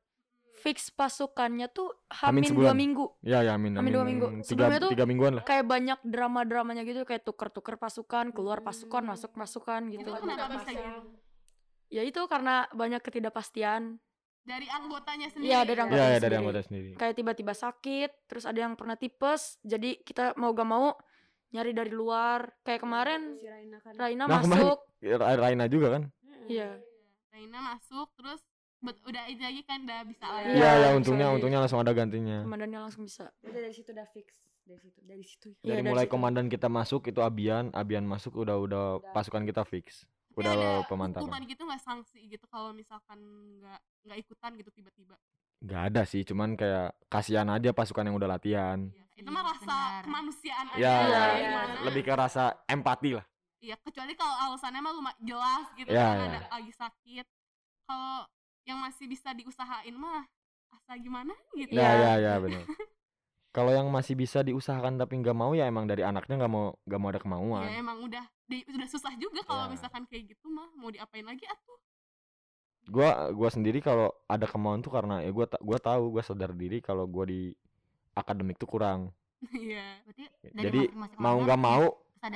[0.60, 3.06] Fix pasukannya tuh Hamin hamin dua minggu.
[3.24, 4.26] ya ya amin Amin amin dua minggu.
[4.28, 9.00] tiga, Sebelumnya tuh tiga mingguan lah Kayak banyak drama-dramanya gitu kayak tuker-tuker pasukan, keluar pasukan,
[9.00, 10.12] masuk pasukan itu gitu.
[10.12, 11.00] kenapa bisa gitu
[11.90, 13.98] Ya itu karena banyak ketidakpastian.
[14.40, 15.84] dari anggotanya sendiri Iya, dari ya?
[15.84, 16.38] anggota ya ya dari sendiri.
[16.40, 16.90] anggota sendiri.
[16.96, 20.96] Kayak tiba-tiba sakit terus ada yang pernah tipes jadi kita mau gak mau
[21.50, 22.48] nyari dari luar.
[22.60, 23.92] Kayak kemarin si Raina kan.
[23.94, 24.78] Raina Nah, kemarin- masuk.
[24.98, 26.02] Ya, Ra- Raina juga kan?
[26.46, 26.70] Iya.
[27.28, 28.40] Raina masuk terus
[28.80, 30.48] bet- udah itu lagi kan udah bisa Iya, lagi.
[30.48, 31.34] Iya ya bisa untungnya lagi.
[31.36, 32.38] untungnya langsung ada gantinya.
[32.42, 33.24] Komandannya langsung bisa.
[33.40, 34.28] Udah dari situ udah fix
[34.64, 35.48] dari situ dari situ.
[35.60, 36.12] Iya, dari dari mulai situ.
[36.12, 37.70] komandan kita masuk itu Abian.
[37.72, 39.12] Abian masuk udah udah Udah.
[39.12, 40.08] pasukan kita fix
[40.40, 43.18] udah ada pemantapan hukuman gitu nggak sanksi gitu kalau misalkan
[43.56, 45.16] nggak nggak ikutan gitu tiba-tiba
[45.60, 49.50] nggak ada sih cuman kayak kasihan aja pasukan yang udah latihan ya, itu mah Iya,
[49.52, 50.02] rasa benar.
[50.08, 51.40] kemanusiaan aja ya Iya, ya, iya.
[51.44, 51.74] gimana.
[51.84, 53.26] lebih ke rasa empati lah
[53.60, 56.32] Iya, kecuali kalau alasannya mah lumayan jelas gitu Iya, kan iya.
[56.32, 57.26] ada lagi sakit.
[57.84, 58.24] Kalau
[58.64, 60.24] yang masih bisa diusahain mah
[60.72, 61.68] asa gimana gitu.
[61.68, 61.92] ya Iya.
[61.92, 62.64] ya ya benar
[63.50, 66.96] kalau yang masih bisa diusahakan tapi nggak mau ya emang dari anaknya nggak mau nggak
[66.96, 69.72] mau ada Ya kemauan emang udah di, udah susah juga kalau Ya.
[69.72, 71.78] misalkan kayak gitu mah mau diapain lagi atuh.
[72.90, 76.50] gua gua sendiri kalau ada kemauan tuh karena ya gua ta- gua tahu gua sadar
[76.50, 77.54] diri kalau gua di
[78.12, 79.14] akademik tuh kurang
[79.54, 80.02] Iya.
[80.02, 81.84] Berarti dari jadi masing-masing mau orang nggak mau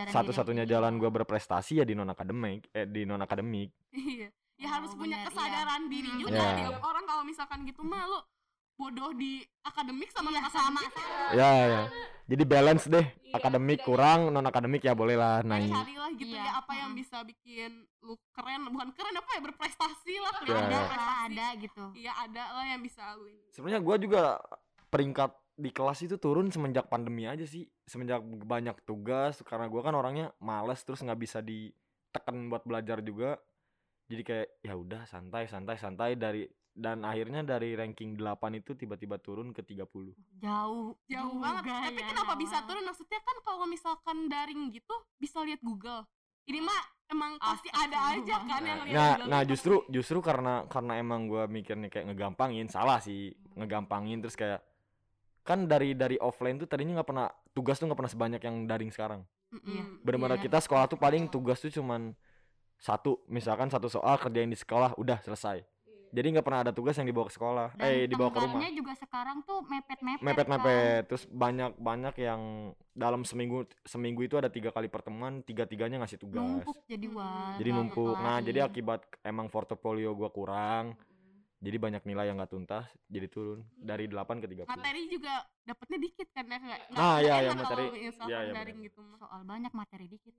[0.06, 4.30] satu-satunya jalan gua berprestasi ya di non akademik eh di non akademik Iya.
[4.54, 5.26] Ya Oh, harus punya benar, iya.
[5.28, 6.44] kesadaran diri Hmm, juga.
[6.54, 8.20] Dia orang kalau misalkan gitu mah lu
[8.74, 10.80] bodoh di akademik sama Iya, non sama
[11.32, 11.82] ya ya
[12.24, 16.34] jadi balance deh Iya, akademik iya, kurang non akademik ya boleh lah naik carilah gitu
[16.38, 20.54] Iya, ya apa yang bisa bikin lu keren bukan keren apa ya berprestasi lah Iya,
[20.54, 20.62] iya.
[20.62, 21.84] ada lah ada gitu.
[21.98, 23.42] Iya ada lah yang bisa lu ini.
[23.50, 24.22] sebenarnya gua juga
[24.88, 29.94] peringkat di kelas itu turun semenjak pandemi aja sih semenjak banyak tugas karena gua kan
[29.98, 33.34] orangnya males terus nggak bisa ditekan buat belajar juga
[34.06, 39.14] jadi kayak ya udah santai santai santai dari dan akhirnya dari ranking 8 itu tiba-tiba
[39.22, 39.86] turun ke 30
[40.42, 42.66] Jauh jauh banget tapi ya, kenapa bisa Nawal.
[42.66, 46.02] turun maksudnya kan kalau misalkan daring gitu bisa lihat Google
[46.50, 49.50] ini mah emang pasti ada aja kan yang lihat nah Google nah gitu.
[49.54, 54.58] justru justru karena karena emang gua mikirnya kayak ngegampangin salah sih ngegampangin terus kayak
[55.46, 58.90] kan dari dari offline tuh tadinya nggak pernah tugas tuh nggak pernah sebanyak yang daring
[58.90, 59.22] sekarang.
[59.54, 59.86] Iya.
[60.02, 60.50] bener-bener Iya.
[60.50, 62.10] kita sekolah tuh paling tugas tuh cuman
[62.74, 65.62] satu misalkan satu soal kerjain di sekolah udah selesai
[66.14, 68.62] Jadi nggak pernah ada tugas yang dibawa ke sekolah, Dan eh dibawa ke rumah.
[68.70, 70.22] juga sekarang tuh mepet-mepet.
[70.22, 70.26] kan.
[70.30, 72.40] Mepet-mepet, terus banyak-banyak yang
[72.94, 76.38] dalam seminggu seminggu itu ada tiga kali pertemuan, tiga-tiganya ngasih tugas.
[76.38, 77.58] Numpuk jadi wah.
[77.58, 78.14] Jadi numpuk.
[78.14, 80.94] Nah, jadi akibat emang portofolio gua kurang,
[81.58, 84.70] jadi banyak nilai yang nggak tuntas, jadi turun dari 8 ke 30.
[84.70, 87.84] materi juga dapetnya dikit kan ya nggak Ah, iya, iya, enak materi.
[87.90, 90.34] Iya, iya, daring gitu soal banyak materi dikit.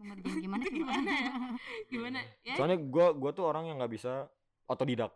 [0.00, 0.80] Ngerjain gimana sih?
[0.80, 1.30] Gimana ya?
[1.92, 4.32] gimana ya Soalnya gua gua tuh orang yang nggak bisa
[4.70, 5.10] otodidak.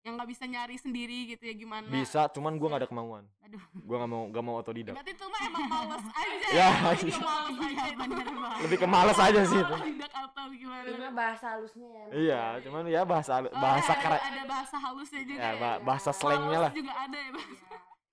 [0.00, 3.24] yang nggak bisa nyari sendiri gitu ya gimana Bisa, cuman gua nggak ada kemauan.
[3.42, 3.60] Aduh.
[3.84, 4.94] Gua nggak mau nggak mau otodidak.
[4.96, 7.12] berarti itu mah emang males aja Ya, Lebih iya.
[7.12, 8.60] ke males aja Iya, itu bener banget.
[8.64, 9.74] Lebih ke males aja sih itu.
[9.76, 12.04] Tidak atau gimana mah bahasa halusnya ya.
[12.10, 14.20] Iya, cuman ya bahasa Oh, bahasa ada, keren.
[14.24, 16.72] ada bahasa halusnya juga Ya, ya, ba- bahasa slangnya lah.
[16.72, 17.64] juga ada ya bahasa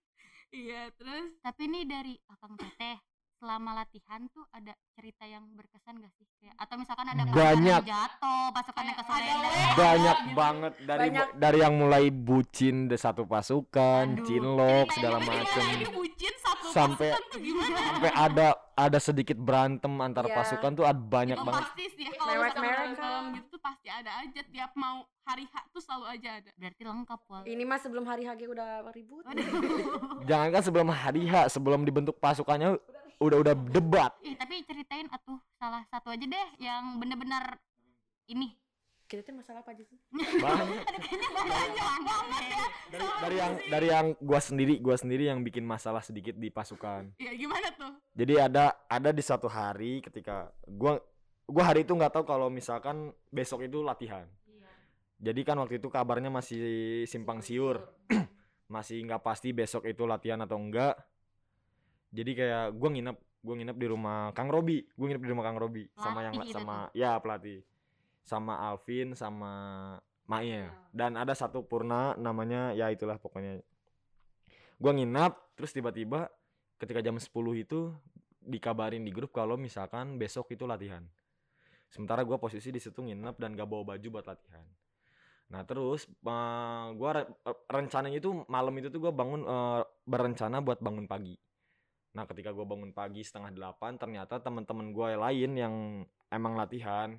[0.60, 3.00] iya terus Tapi ini dari Akang Teteh
[3.38, 6.26] selama latihan tuh ada cerita yang berkesan gak sih?
[6.36, 7.82] Kayak, atau misalkan ada pasukan Banyak.
[7.82, 9.38] yang jatuh, pasukan yang ada
[9.76, 10.34] Banyak gitu.
[10.34, 11.28] banget dari Banyak.
[11.36, 15.64] dari yang mulai bucin de satu pasukan, Aduh, cinlok segala macem.
[15.88, 20.36] bucin satu Sampai- Sampai ada ada sedikit berantem antar Iya.
[20.36, 21.64] pasukan tuh ada banyak itu banget.
[21.64, 22.54] pasti sih ya, kalau kan.
[22.56, 26.84] berantem gitu tuh pasti ada aja tiap mau hari H tuh selalu aja ada Berarti
[26.84, 27.44] lengkap, Wal.
[27.48, 29.24] Ini mah sebelum hari HG udah ribut.
[30.24, 32.78] Jangankan sebelum hari H, sebelum dibentuk pasukannya
[33.18, 34.12] udah udah debat.
[34.22, 37.58] Ih, tapi ceritain atuh salah satu aja deh yang bener-bener
[38.30, 38.54] ini.
[39.08, 39.96] Kita tuh masalah apa aja sih?
[40.12, 40.84] Banyak.
[42.08, 42.64] Banget ya.
[42.92, 47.16] Dari, dari yang dari yang gua sendiri, gua sendiri yang bikin masalah sedikit di pasukan.
[47.16, 51.00] ya gimana tuh Jadi ada ada di satu hari ketika gua
[51.48, 54.28] gua hari itu nggak tahu kalau misalkan besok itu latihan.
[55.18, 56.62] Jadi kan waktu itu kabarnya masih
[57.10, 57.82] simpang siur.
[58.76, 61.00] masih nggak pasti besok itu latihan atau enggak.
[62.12, 64.84] Jadi kayak gua nginep gua nginep di rumah Kang Robi.
[64.96, 67.60] Gua nginep di rumah Kang Robi sama yang Pelatih itu sama ya pelatih.
[68.28, 69.52] Sama Alvin sama
[70.28, 70.72] Maya.
[70.92, 73.64] Dan ada satu purna namanya ya itulah pokoknya.
[74.78, 76.28] Gua nginap terus tiba-tiba
[76.78, 77.90] ketika jam 10 itu
[78.44, 81.04] dikabarin di grup kalau misalkan besok itu latihan.
[81.88, 84.68] Sementara gua posisi di situ nginep dan gak bawa baju buat latihan.
[85.48, 90.60] Nah terus eh, gua re- eh, rencananya itu malam itu tuh gua bangun eh, berencana
[90.60, 91.36] buat bangun pagi.
[92.18, 95.76] Nah ketika gua bangun pagi setengah delapan ternyata teman-teman yang lain yang
[96.34, 97.14] emang latihan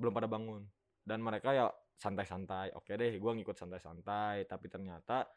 [0.00, 0.64] belum pada bangun.
[1.04, 1.68] Dan mereka ya
[2.00, 2.72] santai-santai.
[2.72, 4.48] Oke deh gua ngikut santai-santai.
[4.48, 5.28] Tapi ternyata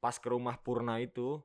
[0.00, 1.36] pas ke rumah Purna itu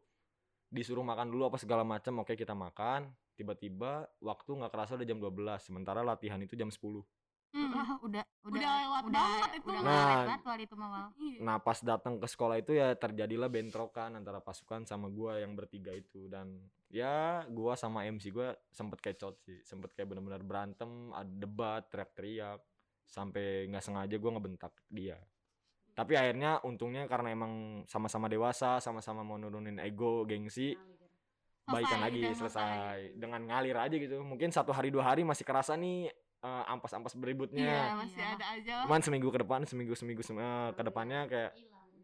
[0.71, 3.11] disuruh makan dulu apa segala macam oke kita makan.
[3.35, 7.03] Tiba-tiba waktu nggak kerasa udah jam 12 sementara latihan itu jam 10
[7.49, 7.73] Hmm.
[7.73, 9.89] Wah, udah udah Udah lewat udah banget itu udah mah.
[9.89, 10.25] lewat Nah.
[10.29, 11.07] banget itu mah Wal.
[11.17, 11.39] Iya.
[11.41, 15.89] Nah pas datang ke sekolah itu ya terjadilah bentrokan antara pasukan sama gua yang bertiga
[15.89, 16.61] itu dan
[16.93, 22.61] ya gua sama MC gua sempet kecot sih sempet kayak bener-bener berantem ada debat teriak-teriak
[23.09, 25.17] sampai nggak sengaja gua ngebentak dia
[25.93, 30.77] tapi akhirnya untungnya karena emang sama-sama dewasa sama-sama mau nurunin ego gengsi
[31.69, 35.45] baikan Selesai, lagi udah selesai dengan ngalir aja gitu mungkin satu hari dua hari masih
[35.45, 36.09] kerasa nih
[36.39, 38.29] eh, ampas-ampas beributnya Iya, masih Iya.
[38.31, 38.83] ada aja lah.
[38.85, 41.51] cuman seminggu ke depan seminggu seminggu sem- eh, ke depannya kayak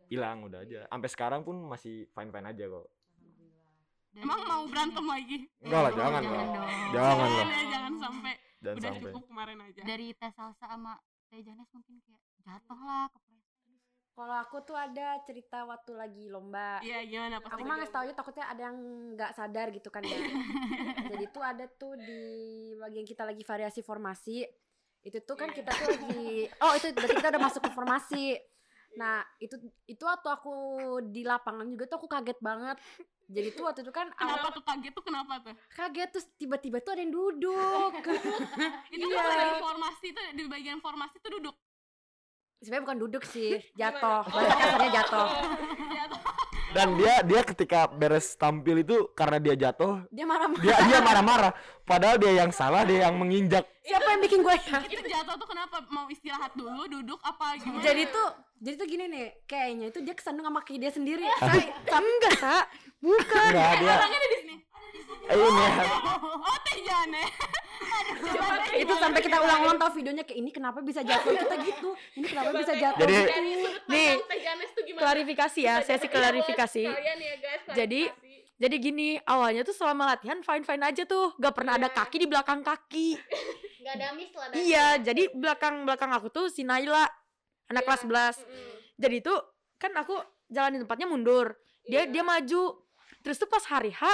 [0.05, 2.87] hilang udah aja sampai sekarang pun masih fine fine aja kok
[4.13, 5.37] Emang mau berantem lagi?
[5.59, 6.69] enggak lah jangan jangan lah dong.
[6.89, 8.33] jangan lah jangan sampai.
[8.57, 9.81] dan Udah sampai cukup kemarin aja.
[9.83, 10.93] Dari Teh Salsa sama
[11.27, 13.19] Teh Janes mungkin kayak jatuh lah ke
[14.15, 16.79] Kalau aku tuh ada cerita waktu lagi lomba.
[16.79, 18.77] Iya, gimana pas Aku mah ngasih tau takutnya ada yang
[19.11, 20.15] nggak sadar gitu kan ya.
[21.11, 22.23] Jadi tuh ada tuh di
[22.79, 24.47] bagian kita lagi variasi formasi.
[25.03, 28.39] Itu tuh kan kita tuh lagi oh itu berarti kita udah masuk ke formasi.
[28.95, 30.55] Nah, itu itu waktu aku
[31.11, 32.79] di lapangan juga tuh aku kaget banget.
[33.27, 35.55] Jadi tuh waktu itu kan Kenapa awal tuh kaget tuh kenapa tuh?
[35.75, 37.91] kaget terus tiba-tiba tuh ada yang duduk.
[38.95, 39.27] Itu Iya.
[39.27, 41.55] lagi formasi tuh di bagian formasi tuh duduk.
[42.65, 44.25] Sebenarnya bukan duduk sih, jatuh.
[44.25, 45.27] Bahasa kasarnya jatuh.
[46.73, 50.59] Dan dia dia ketika beres tampil itu karena dia jatuh Dia marah-marah.
[50.59, 51.51] dia dia marah-marah
[51.87, 54.83] padahal dia yang salah dia yang menginjak Siapa yang bikin gue ya?
[54.83, 55.79] Itu jatuh tuh kenapa?
[55.87, 57.79] Mau istirahat dulu, duduk apa gimana?
[57.79, 58.27] Jadi tuh
[58.59, 61.23] jadi tuh gini nih, kayaknya itu dia kesandung sama kaki dia sendiri.
[61.39, 62.55] Sa, sa- enggak, Sa.
[62.99, 63.45] Bukan.
[63.45, 64.55] enggak dia orangnya ada di sini.
[65.25, 65.71] Ini ya.
[66.21, 67.23] Oh, Teh Jane.
[68.75, 71.89] itu sampai kita ulang-ulang tau videonya kayak ini kenapa bisa jatuh kita gitu.
[72.15, 73.01] Ini kenapa bisa jatuh.
[73.01, 73.27] Jadi-
[73.85, 74.11] Nih,
[74.93, 76.83] klarifikasi ya, sesi klarifikasi.
[76.83, 78.33] Ya guys, Jadi- klarifikasi.
[78.55, 81.97] Jadi gini, awalnya tuh selama latihan fine-fine aja tuh, gak pernah ada Iya.
[81.99, 83.19] kaki di belakang kaki.
[83.83, 84.47] Nggak ada miss lah.
[84.55, 87.03] Iya, jadi belakang belakang aku tuh si Naila,
[87.67, 87.87] anak Iya.
[87.91, 88.35] kelas 11.
[88.95, 89.35] Jadi tuh
[89.75, 90.15] kan aku
[90.47, 91.59] jalan di tempatnya mundur.
[91.83, 92.15] Dia Iya.
[92.15, 92.79] dia maju.
[93.21, 94.07] Terus tuh pas hari H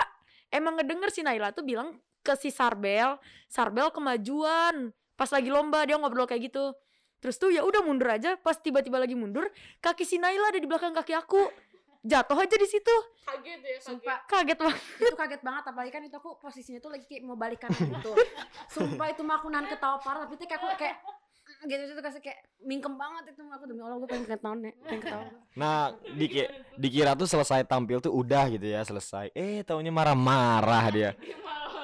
[0.51, 3.17] emang ngedenger si Naila tuh bilang ke si Sarbel,
[3.49, 4.93] Sarbel kemajuan.
[5.17, 6.75] Pas lagi lomba dia ngobrol kayak gitu.
[7.21, 9.45] terus tuh ya udah mundur aja pas tiba-tiba lagi mundur
[9.77, 11.53] kaki si Naila ada di belakang kaki aku.
[12.01, 12.95] Jatuh aja di situ.
[13.21, 14.25] Kaget ya Sumpah.
[14.25, 14.81] Kaget banget.
[14.97, 18.17] Itu kaget banget apalagi kan itu aku posisinya tuh lagi kayak mau balikan gitu.
[18.73, 20.97] Sumpah itu mah aku nahan ketawa parah tapi tuh kayak aku kayak
[21.63, 24.99] gitu itu kasih kayak mingkem banget itu aku demi Allah gue pengen ketawa nih pengen
[24.99, 26.41] ketawa Nah, diki,
[26.75, 29.29] dikira tuh selesai tampil tuh udah gitu ya, selesai.
[29.31, 31.11] Eh, taunya marah-marah dia.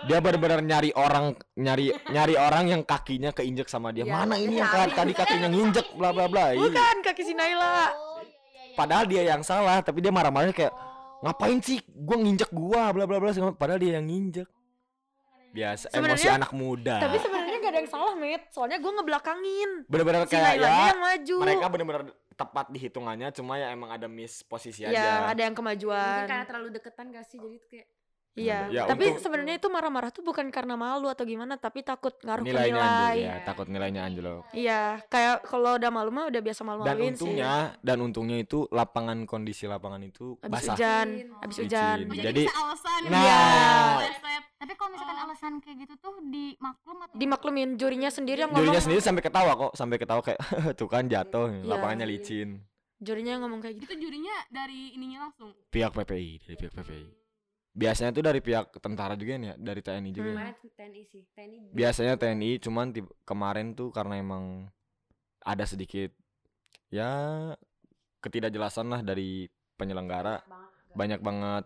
[0.04, 4.02] Dia benar-benar nyari orang nyari nyari orang yang kakinya keinjek sama dia.
[4.02, 4.88] Iya, Mana ini yang nyari.
[4.88, 6.56] ka- tadi kakinya nginjek bla bla bla.
[6.56, 7.92] Ih, bukan kaki si Naila
[8.74, 10.74] Padahal dia yang salah, tapi dia marah-marahnya kayak
[11.20, 14.48] ngapain sih gua nginjek gua bla bla bla padahal dia yang nginjek.
[15.50, 16.96] Biasa emosi Sebenarnya- anak muda.
[17.00, 19.70] tapi sebenarnya gak ada yang salah met soalnya gue ngebelakangin.
[19.92, 21.36] Bener-bener si kayak ya yang maju.
[21.44, 22.04] mereka bener-bener
[22.38, 25.36] tepat di hitungannya cuma ya emang ada miss posisi ya aja.
[25.36, 27.38] ada yang mungkin kemajuan karena terlalu deketan gak sih?
[27.42, 27.88] Jadi kayak
[28.38, 32.14] Iya, Ya, tapi untuk- sebenarnya itu marah-marah tuh bukan karena malu atau gimana, tapi takut
[32.20, 33.18] ngaruh ke Nilainya anjlok nilai.
[33.20, 34.42] ya, takut nilainya anjlok.
[34.52, 37.12] Iya, kayak kalau udah malu mah udah biasa dan malu-maluin sih.
[37.18, 41.28] untungnya dan untungnya itu lapangan kondisi lapangan itu Abis basah hujan, Licin.
[41.36, 41.66] abis Licin.
[41.66, 41.98] hujan.
[42.08, 43.24] jadi, Jadi- bisa alasan Nah.
[43.24, 43.42] ya.
[44.58, 45.26] Tapi kalau misalkan Oh.
[45.26, 48.84] alasan kayak gitu tuh dimaklum atau Dimaklumin jurinya sendiri yang jurinya ngomong.
[48.84, 50.40] sendiri sampai ketawa kok sampai ketawa kayak
[50.76, 51.66] tuh kan jatuh Iya.
[51.68, 52.62] lapangannya licin
[52.98, 53.86] Jurinya yang ngomong kayak gitu.
[53.88, 57.06] itu jurinya dari ininya langsung pihak PPI dari pihak PPI
[57.78, 60.40] biasanya tuh dari pihak tentara juga nih ya dari TNI juga Hmm.
[60.40, 60.50] ya.
[60.68, 64.66] TNI sih TNI biasanya TNI cuman tib- kemarin tuh karena emang
[65.40, 66.10] ada sedikit
[66.90, 67.10] ya
[68.20, 71.66] ketidakjelasan lah dari penyelenggara banget banyak banget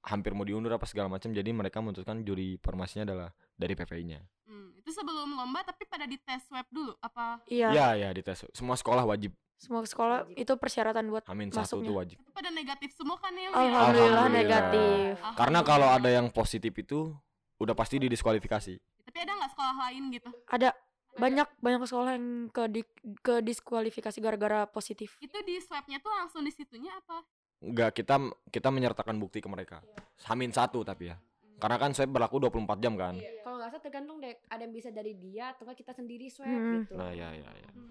[0.00, 4.18] hampir mau diundur apa segala macam jadi mereka memutuskan juri formasinya adalah dari PPI-nya.
[4.44, 8.74] Hmm, itu sebelum lomba tapi pada dites swab dulu apa Iya, Ya ya dites semua
[8.74, 11.84] sekolah wajib semua sekolah itu persyaratan buat Amin satu Masuknya.
[11.84, 12.16] tuh wajib.
[12.16, 14.28] itu pada negatif semua kan ya Alhamdulillah, Alhamdulillah.
[14.30, 15.12] negatif.
[15.34, 17.10] Karena kalau ada yang positif itu
[17.58, 18.74] udah pasti didiskualifikasi.
[19.04, 20.68] tapi ada nggak sekolah lain gitu Ada
[21.12, 22.82] banyak banyak sekolah yang ke di,
[23.18, 25.18] ke diskualifikasi gara-gara positif.
[25.18, 27.26] itu di swabnya tuh langsung di situnya apa
[27.58, 28.14] Enggak kita
[28.46, 29.82] kita menyertakan bukti ke mereka.
[30.24, 31.18] Hamin satu tapi ya.
[31.58, 33.18] Karena kan swab berlaku 24 jam kan.
[33.42, 36.86] kalau nggak salah tergantung deh ada yang bisa dari dia atau kita sendiri swab Hmm.
[36.86, 37.70] gitu Nah ya ya ya.
[37.74, 37.90] Hmm.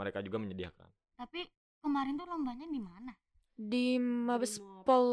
[0.00, 0.88] Mereka juga menyediakan.
[1.14, 1.44] tapi
[1.78, 3.12] kemarin tuh lombanya di mana?
[3.52, 4.82] Di Mabes Brimob.
[4.82, 5.04] Pol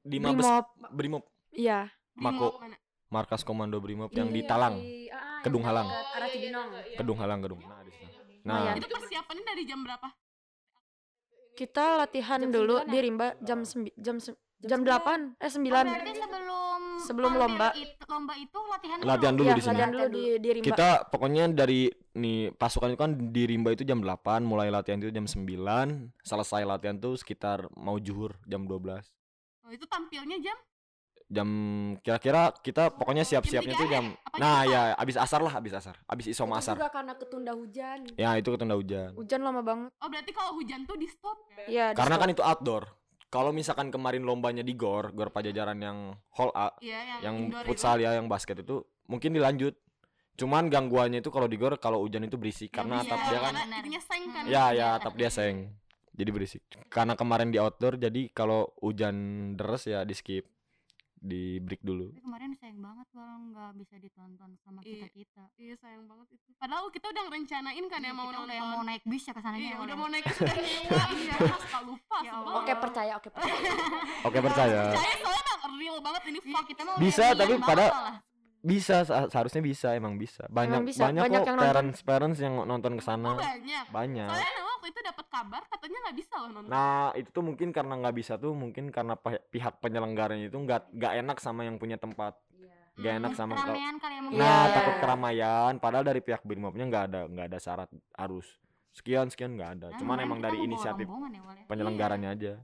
[0.00, 0.66] Di Mabes Brimob.
[0.90, 2.62] Brimob Iya, Di Mako.
[3.06, 5.10] Markas komando Brimob yang di Iya, Talang, di-
[5.42, 5.86] Kedung Halang.
[5.86, 7.60] dekat arah Cibinong Kedung Halang Kedung.
[7.60, 8.06] Nah, di situ.
[8.42, 8.78] Nah, Lumayan.
[8.78, 10.08] itu persiapannya dari jam berapa
[11.56, 13.02] kita latihan dulu 9 di ya?
[13.02, 13.60] Rimba jam
[13.96, 14.16] jam
[14.56, 15.68] Jam jam 8 eh 9.
[15.68, 15.84] Oh,
[16.98, 17.68] sebelum lomba.
[17.72, 19.70] itu, lomba itu latihan Latihan dulu Iya, di sini.
[19.72, 20.66] latihan dulu di di Rimba.
[20.66, 21.80] kita pokoknya dari
[22.12, 25.44] nih pasukan itu kan di Rimba itu jam 8, mulai latihan itu jam 9,
[26.20, 29.04] selesai latihan tuh sekitar mau juhur jam 12.
[29.60, 30.56] oh itu tampilnya jam
[31.26, 31.48] Jam
[32.00, 35.98] kira-kira kita pokoknya siap-siapnya tuh jam Apa Nah, jam ya abis asar lah, abis asar.
[36.06, 36.78] Abis isom itu asar.
[36.78, 39.10] juga karena ketunda hujan Ya, itu ketunda hujan.
[39.12, 39.90] Hujan lama banget.
[39.92, 41.34] oh berarti kalau hujan tuh di stop
[41.66, 42.22] Iya, di Karena stop.
[42.22, 42.82] kan itu outdoor.
[43.26, 47.98] Kalau misalkan kemarin lombanya di GOR, GOR Pajajaran yang hall A, iya yang, yang futsal
[47.98, 49.74] ya, yang basket itu mungkin dilanjut.
[50.36, 53.10] Cuman gangguannya itu kalau di GOR kalau hujan itu berisik karena itu.
[53.10, 53.78] atap Iya, dia kan karena
[54.30, 55.74] kan ya ya atap dia seng.
[56.16, 56.62] Jadi berisik.
[56.88, 59.16] Karena kemarin di outdoor jadi kalau hujan
[59.58, 60.48] deres ya di skip.
[61.26, 62.06] Di break dulu.
[62.08, 64.94] Tapi kemarin sayang banget kalau nggak bisa ditonton sama Iya.
[65.02, 65.44] kita kita.
[65.56, 68.68] iya sayang banget itu padahal kita udah ngerencanain kan ya mau kita nonton udah yang
[68.68, 71.78] mau naik bis ya ke sananya iya ya, udah mau naik sudah nyewa iya suka
[71.82, 73.58] lupa Ya oke percaya oke percaya
[74.22, 74.80] Oke percaya.
[74.86, 77.92] percaya soalnya emang real banget ini Iya, fuck kita mau Bisa, tapi pada-.
[78.66, 80.42] Bisa sa- seharusnya bisa emang bisa.
[80.48, 81.06] Banyak bisa.
[81.06, 81.66] banyak, Banyak kok yang nonton.
[81.70, 83.30] parents parents yang nonton ke oh, sana.
[83.32, 84.28] banyak Banyak.
[84.28, 87.94] soalnya waktu itu dapat kabar katanya nggak bisa loh nonton Nah itu tuh mungkin karena
[87.96, 91.94] nggak bisa tuh mungkin karena pi- pihak penyelenggaranya itu nggak nggak enak sama yang punya
[91.96, 92.34] tempat,
[92.96, 94.38] nggak enak Hmm, sama keramaian kali ya mungkin.
[94.38, 94.74] Nah Iya.
[94.74, 98.46] takut keramaian, padahal dari pihak Brimobnya nggak ada nggak ada syarat harus
[98.90, 99.86] sekian sekian nggak ada.
[99.90, 101.64] Nah, Cuman emang dari inisiatif ya, ya.
[101.64, 102.54] penyelenggaranya aja.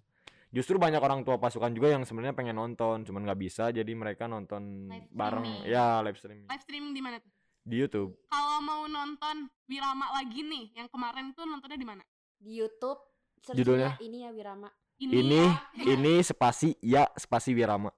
[0.53, 4.29] Justru banyak orang tua pasukan juga yang sebenarnya pengen nonton, cuman nggak bisa, jadi mereka
[4.29, 5.73] nonton Live bareng, streaming.
[5.73, 8.13] ya live streaming live streaming di mana tuh di YouTube.
[8.27, 12.05] kalau mau nonton Wirama lagi nih yang kemarin tuh nontonnya di mana
[12.37, 13.01] di YouTube
[13.49, 13.97] Judulnya?
[13.97, 15.83] searchnya ini ya Wirama Ini ya.
[15.89, 17.89] ini spasi ya spasi Wirama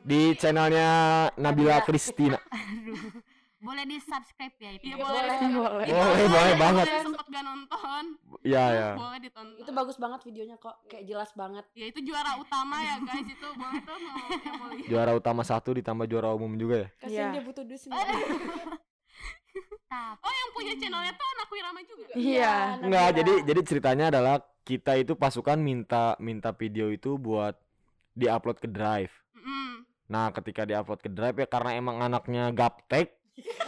[0.00, 0.86] di channelnya
[1.34, 2.38] Nabila Kristina.
[3.56, 4.84] Boleh di subscribe ya itu.
[4.92, 5.00] Iya ya.
[5.00, 5.38] boleh.
[5.56, 5.86] Boleh.
[5.88, 6.84] Boleh, boleh banget.
[7.00, 8.04] Sempet gak nonton.
[8.44, 8.90] Iya ya.
[8.94, 9.56] Boleh ditonton.
[9.56, 13.48] itu bagus banget videonya kok kayak jelas banget Ya itu juara utama ya guys itu
[13.56, 14.88] boleh tuh mau yang mau lihat.
[14.92, 16.88] Juara utama satu ditambah juara umum juga ya.
[17.00, 17.26] kasian Iya.
[17.34, 18.12] dia butuh duit sendiri
[19.86, 22.04] Tapi Oh yang punya channelnya tuh anak Wirama juga.
[22.12, 22.54] Iya.
[22.82, 27.56] Enggak, jadi jadi ceritanya adalah kita itu pasukan minta minta video itu buat
[28.18, 29.14] diupload ke Drive.
[29.38, 29.86] Mm-mm.
[30.10, 33.14] Nah, ketika diupload ke Drive ya karena emang anaknya gaptek,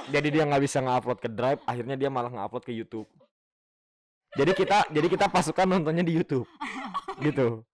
[0.08, 3.08] jadi dia nggak bisa ngupload ke Drive, akhirnya dia malah ngupload ke YouTube.
[4.30, 6.44] jadi kita jadi kita pasukan nontonnya di YouTube
[7.18, 7.64] gitu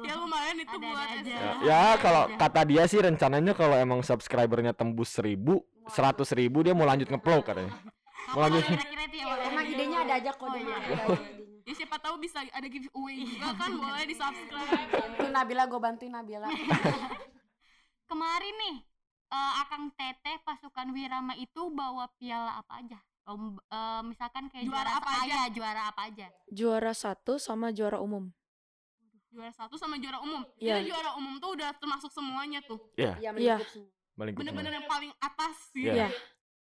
[0.00, 1.34] ya lumayan itu Ada-ada buat aja.
[1.34, 1.60] SMA.
[1.62, 2.38] ya kalau Ada.
[2.38, 5.58] kata dia sih rencananya kalau emang subscribernya tembus seribu
[5.88, 7.74] seratus ribu dia mau lanjut ngevlog katanya
[8.30, 9.38] mau lanjut Kira-kira itu ya Wak?
[9.44, 10.76] Emang idenya ada aja kok Oh, iya.
[10.78, 11.14] Ada
[11.62, 16.12] ya siapa tahu bisa ada giveaway juga kan boleh di subscribe Bantuin Nabila, gue bantuin
[16.12, 16.48] Nabila.
[18.04, 18.76] Kemarin nih
[19.32, 23.00] eh, Akang Teteh pasukan Wirama itu bawa piala apa aja?
[23.22, 25.34] Lomba- eh, misalkan kayak Juara juara, apa apa aja?
[25.38, 25.50] aja?
[25.50, 26.26] Juara apa aja?
[26.48, 28.28] Juara satu sama juara umum.
[29.28, 30.76] juara satu sama juara umum Iya.
[30.78, 33.56] itu juara umum tuh udah termasuk semuanya tuh ya Iya, Iya.
[34.12, 36.12] balik ke bener-bener yang paling atas gitu Iya.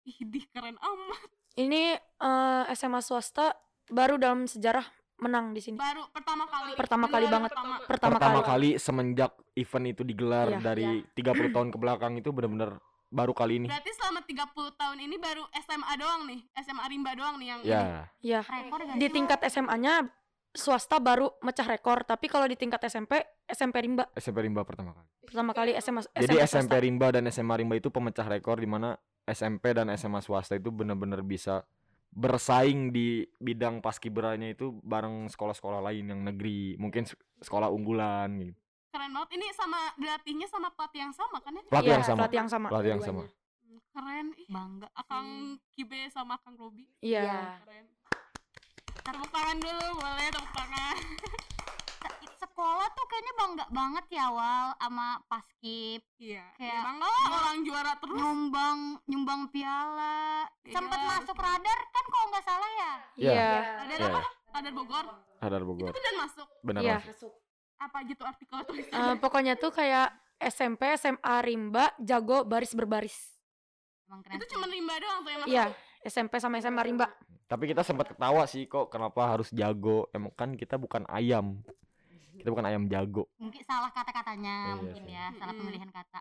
[0.07, 0.19] Iya.
[0.23, 3.51] ih keren amat Ini eh, SMA swasta
[3.85, 4.87] baru dalam sejarah
[5.23, 5.75] menang di sini.
[5.75, 7.49] baru pertama kali Pertama kali banget.
[7.49, 7.75] pertama.
[7.81, 8.49] Pertama, pertama kali.
[8.69, 10.59] kali semenjak event itu digelar Iya.
[10.61, 15.15] dari 30 tahun ke belakang itu benar-benar baru kali ini berarti selama 30 tahun ini
[15.17, 17.69] baru SMA doang nih SMA Rimba doang nih yang ini.
[17.69, 17.83] ya
[18.19, 18.41] Ya.
[18.41, 20.09] Rekor gak Di tingkat SMA-nya
[20.51, 25.07] swasta baru mecah rekor, tapi kalau di tingkat SMP, SMP Rimba SMP Rimba pertama kali
[25.23, 26.45] pertama kali SMA Jadi swasta.
[26.59, 30.67] SMP Rimba dan SMA Rimba itu pemecah rekor di mana SMP dan SMA swasta itu
[30.67, 31.65] benar-benar bisa
[32.13, 38.53] bersaing di bidang paskibranya itu bareng sekolah-sekolah lain yang negeri, mungkin se- sekolah unggulan gitu.
[38.87, 42.17] keren banget ini sama dilatihnya sama pelatih yang sama kan ya Pelatih Iya, yang sama.
[42.19, 42.67] pelatih yang sama.
[42.69, 43.21] Pelatih yang sama.
[43.25, 45.73] Hmm, keren ih Bangga Akang sih.
[45.73, 47.21] Kibe sama Akang Robi Iya.
[47.23, 47.41] Iya.
[47.59, 47.85] keren
[49.03, 50.95] tepuk tangan dulu boleh tepuk tangan
[52.63, 57.57] Sekolah tuh kayaknya bangga banget ya awal sama paskib iya Kayak- ya bangga lah orang
[57.61, 61.09] juara terus nyumbang nyumbang piala sempat Iya.
[61.11, 63.33] masuk radar kan kalau nggak salah ya Iya.
[63.33, 63.51] Iya.
[63.83, 64.07] ada Iya.
[64.07, 64.19] apa
[64.55, 65.91] ada Bogor Sadar itu Bogor.
[65.91, 66.81] benar masuk Benar.
[66.81, 67.03] Mas.
[67.05, 67.33] Masuk.
[67.75, 70.07] apa gitu artikel tulis Eh, pokoknya tuh kayak
[70.39, 73.35] SMP, SMA Rimba jago baris berbaris.
[74.07, 75.65] emang keren itu cuma Rimba doang tuh yang masuk Iya,
[76.01, 77.11] SMP sama SMA Rimba.
[77.43, 80.07] Tapi kita sempat ketawa sih kok kenapa harus jago?
[80.09, 81.59] Emang kan kita bukan ayam.
[82.33, 83.29] Kita bukan ayam jago.
[83.37, 85.59] mungkin salah kata-katanya Iya mungkin ya salah Mm-mm.
[85.61, 86.19] pemilihan kata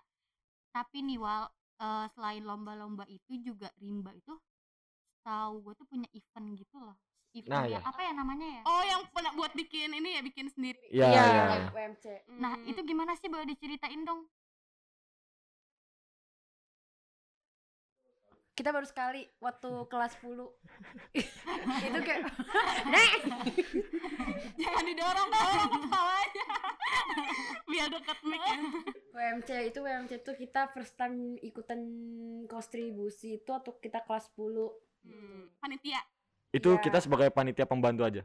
[0.71, 1.45] tapi nih wal
[1.79, 4.35] eh, selain lomba-lomba itu juga rimba itu
[5.23, 6.97] tahu gue tuh punya event gitu loh
[7.33, 7.79] event Nah, ya.
[7.81, 11.23] apa ya namanya ya oh yang pernah buat bikin ini ya bikin sendiri Iya, Iya.
[11.25, 11.59] iya.
[11.71, 12.05] WMC.
[12.37, 12.67] nah Hmm.
[12.67, 14.27] itu gimana sih boleh diceritain dong
[18.53, 20.29] Kita baru sekali waktu kelas 10.
[21.89, 22.23] itu kayak
[24.61, 26.47] jangan didorong dorong kepalanya
[27.65, 28.57] biar dekat mic ya
[29.13, 31.81] WMC itu WMC itu kita first time ikutan
[32.45, 34.69] kontribusi itu waktu kita kelas 10.
[35.09, 36.01] Hmm, panitia
[36.53, 36.83] Itu Iya.
[36.85, 38.23] kita sebagai panitia pembantu aja.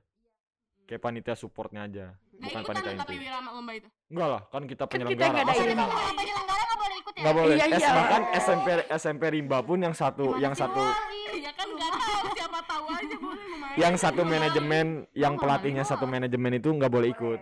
[0.88, 2.06] Kayak panitia supportnya aja.
[2.32, 3.16] nggak Bukan ikutan panitia inti.
[3.50, 5.28] lomba itu Enggak lah, kan kita Kan kita penyelenggara.
[5.28, 5.66] nggak ada ini.
[5.68, 7.90] kita- penyelenggara nggak boleh ikut ya nggak boleh Iya, iya.
[7.92, 10.94] bahkan SMP SMP Rimba pun yang satu Gimana yang satu Wal?
[11.36, 16.06] ya kan nggak tahu siapa tahu aja boleh lumayan yang satu manajemen yang pelatihnya satu
[16.06, 17.40] manajemen itu nggak boleh ikut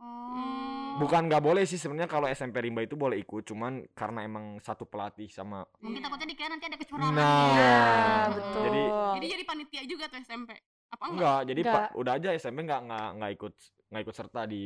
[0.00, 0.96] Oh.
[0.98, 4.82] bukan nggak boleh sih sebenarnya kalau SMP Rimba itu boleh ikut cuman karena emang satu
[4.82, 7.46] pelatih sama mungkin takutnya dikira nanti ada kecurangan Nah.
[7.52, 7.52] ya.
[7.54, 8.62] Nah, betul.
[8.64, 8.80] Jadi
[9.14, 10.50] jadi jadi panitia juga tuh SMP
[10.98, 11.74] apa enggak enggak jadi Nggak.
[11.74, 13.52] pak udah aja SMP nggak nggak nggak ikut
[13.88, 14.60] nggak ikut serta di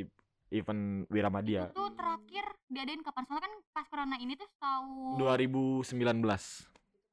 [0.51, 3.23] event Wiramadia itu tuh terakhir diadain kapan?
[3.23, 5.93] Soalnya kan pas corona ini tuh tahu 2019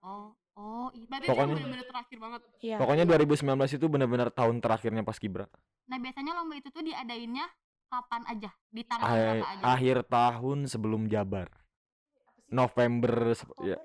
[0.02, 2.42] oh oh itu berarti Pokoknya- itu bener-bener terakhir banget.
[2.60, 2.78] Iya.
[2.78, 5.48] pokoknya 2019 itu benar-benar tahun terakhirnya pas Kibra.
[5.86, 7.48] Nah biasanya lomba itu tuh diadainnya
[7.88, 8.50] kapan aja?
[8.70, 9.64] Di tanggal Ah- berapa aja?
[9.66, 11.48] akhir tahun sebelum Jabar.
[12.50, 13.78] November sep- ya.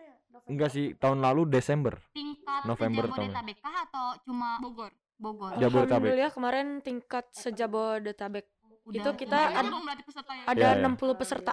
[0.45, 1.97] Enggak sih tahun lalu Desember.
[2.11, 3.33] Tingkat November tahun.
[3.33, 5.55] Atau cuma Bogor Bogor.
[5.57, 5.91] Jabodetabek.
[6.11, 8.47] Alhamdulillah kemarin tingkat sejabodetabek.
[8.85, 9.01] Udah.
[9.01, 9.73] Itu kita ad-
[10.05, 10.85] pesertanya ada Iya, iya.
[10.85, 11.53] 60 peserta.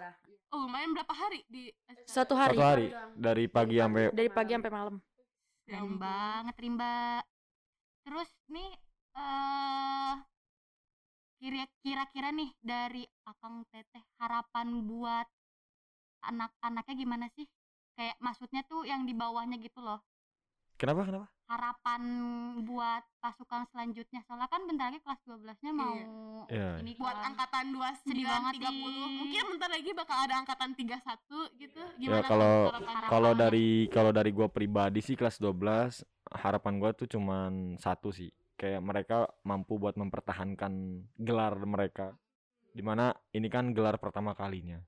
[0.52, 1.72] Oh lumayan berapa hari di
[2.04, 2.60] satu hari.
[2.60, 2.88] Satu hari.
[3.16, 4.96] Dari pagi sampai dari pagi sampai malam.
[5.64, 7.24] Ya keren banget Rimba.
[8.04, 8.72] Terus nih
[9.16, 10.14] eh
[11.40, 15.28] kira- kira-kira nih dari Akang Teteh harapan buat
[16.22, 17.48] anak-anaknya gimana sih?
[17.96, 20.04] Kayak maksudnya tuh yang di bawahnya gitu loh
[20.82, 21.28] kenapa kenapa?
[21.46, 22.02] Harapan
[22.64, 25.94] buat pasukan selanjutnya soalnya kan bentar lagi kelas 12 nya mau
[26.50, 26.82] Iya.
[26.82, 27.28] ini buat kan.
[27.30, 29.14] angkatan 29 Sedih banget 30 nih.
[29.22, 31.82] mungkin bentar lagi bakal ada angkatan 31 gitu.
[32.02, 32.56] Ya gimana tuh kalau
[33.06, 36.02] kalau dari kalau dari gua pribadi sih kelas 12
[36.34, 38.34] harapan gua tuh cuman satu sih.
[38.58, 40.74] Kayak mereka mampu buat mempertahankan
[41.20, 42.18] gelar mereka.
[42.72, 44.80] Di mana ini kan gelar pertama kalinya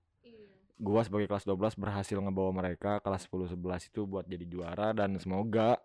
[0.76, 5.16] gua sebagai kelas 12 berhasil ngebawa mereka kelas 10 11 itu buat jadi juara dan
[5.18, 5.78] semoga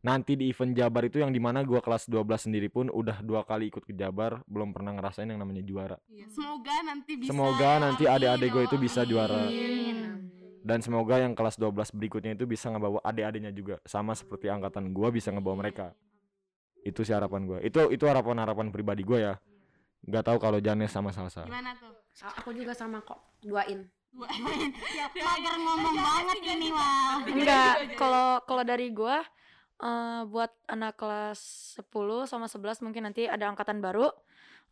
[0.00, 3.40] nanti di event Jabar itu yang di mana gua kelas 12 sendiri pun udah dua
[3.40, 7.70] kali ikut ke Jabar belum pernah ngerasain yang namanya juara Iya, semoga nanti bisa Semoga
[7.70, 9.10] ya, nanti amin, adik-adik gue ya itu bisa amin.
[9.10, 9.40] juara.
[9.48, 9.98] Amin.
[10.64, 15.08] dan semoga yang kelas 12 berikutnya itu bisa ngebawa adik-adiknya juga sama seperti angkatan gua
[15.08, 15.92] bisa ngebawa mereka
[16.84, 19.40] itu sih harapan gue itu itu harapan harapan pribadi gue ya
[20.04, 21.92] nggak tahu kalau Janes sama Salsa Gimana tuh?
[22.44, 24.03] Aku juga sama kok duain Dua.
[24.14, 29.22] Ya, Ya, mager ngomong banget ya, ini Wal ya, Enggak, kalau kalau dari gua
[29.82, 31.40] eh, buat anak kelas
[31.82, 34.08] 10 sama 11 mungkin nanti ada angkatan baru.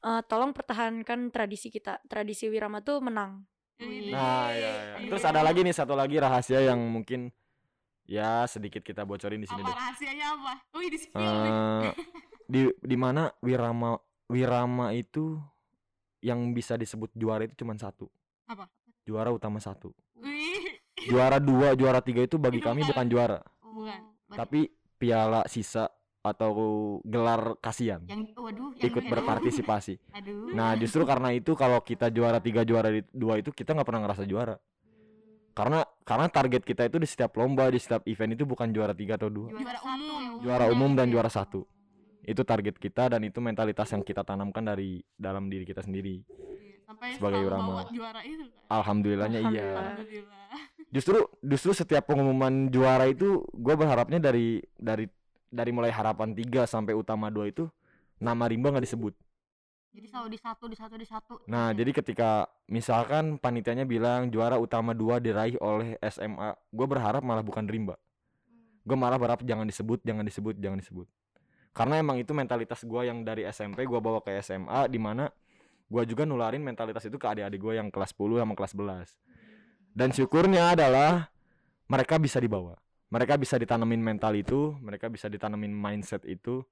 [0.03, 2.03] eh, tolong pertahankan tradisi kita.
[2.11, 3.47] Tradisi Wirama tuh menang.
[3.83, 5.11] Nah ya, ya.
[5.11, 7.31] Terus ada lagi nih satu lagi rahasia yang mungkin
[8.03, 10.53] ya sedikit kita bocorin di sini apa deh rahasianya apa?
[10.75, 11.53] Wih, di spill nih.
[11.55, 11.91] Eh,
[12.47, 13.95] di di mana Wirama
[14.27, 15.39] Wirama itu
[16.23, 18.07] yang bisa disebut juara itu cuma satu
[18.47, 18.71] Apa?
[19.07, 19.91] Juara utama satu.
[21.03, 22.91] Juara dua juara tiga itu bagi Itu kami bukan.
[22.95, 23.41] bukan juara.
[23.63, 24.01] Bukan.
[24.29, 24.61] berarti tapi
[24.97, 25.91] piala sisa
[26.23, 26.51] atau
[27.03, 29.99] gelar kasihan yang waduh yang ikut berpartisipasi.
[30.19, 30.55] Aduh.
[30.55, 34.25] Nah justru karena itu kalau kita juara tiga juara dua itu kita nggak pernah ngerasa
[34.25, 34.57] juara.
[35.53, 39.19] Karena karena target kita itu di setiap lomba di setiap event itu bukan juara tiga
[39.19, 39.51] atau dua.
[39.53, 40.41] Juara umum.
[40.41, 41.67] juara umum dan juara satu.
[42.23, 46.23] Itu target kita dan itu mentalitas yang kita tanamkan dari dalam diri kita sendiri.
[46.23, 46.62] Iya,
[46.93, 48.69] Sampai Sebagai bawa juara itu kan.
[48.69, 49.71] alhamdulillahnya iya.
[49.73, 50.61] Alhamdulillah.
[50.93, 55.09] Justru justru setiap pengumuman juara itu gue berharapnya dari dari
[55.49, 57.65] dari mulai harapan tiga sampai utama dua itu
[58.21, 59.17] nama rimba nggak disebut.
[59.93, 61.35] Jadi selalu di satu di satu di satu.
[61.49, 61.81] Nah ya.
[61.81, 67.65] jadi ketika misalkan panitianya bilang juara utama dua diraih oleh SMA gue berharap malah bukan
[67.65, 67.97] rimba.
[68.85, 71.09] Gue malah berharap jangan disebut jangan disebut jangan disebut.
[71.73, 75.33] Karena emang itu mentalitas gue yang dari SMP gue bawa ke SMA di mana
[75.93, 80.09] gue juga nularin mentalitas itu ke adik-adik gue yang kelas 10 sama kelas 11 dan
[80.09, 81.29] syukurnya adalah
[81.85, 82.81] mereka bisa dibawa
[83.13, 86.65] mereka bisa ditanemin mental itu mereka bisa ditanemin mindset itu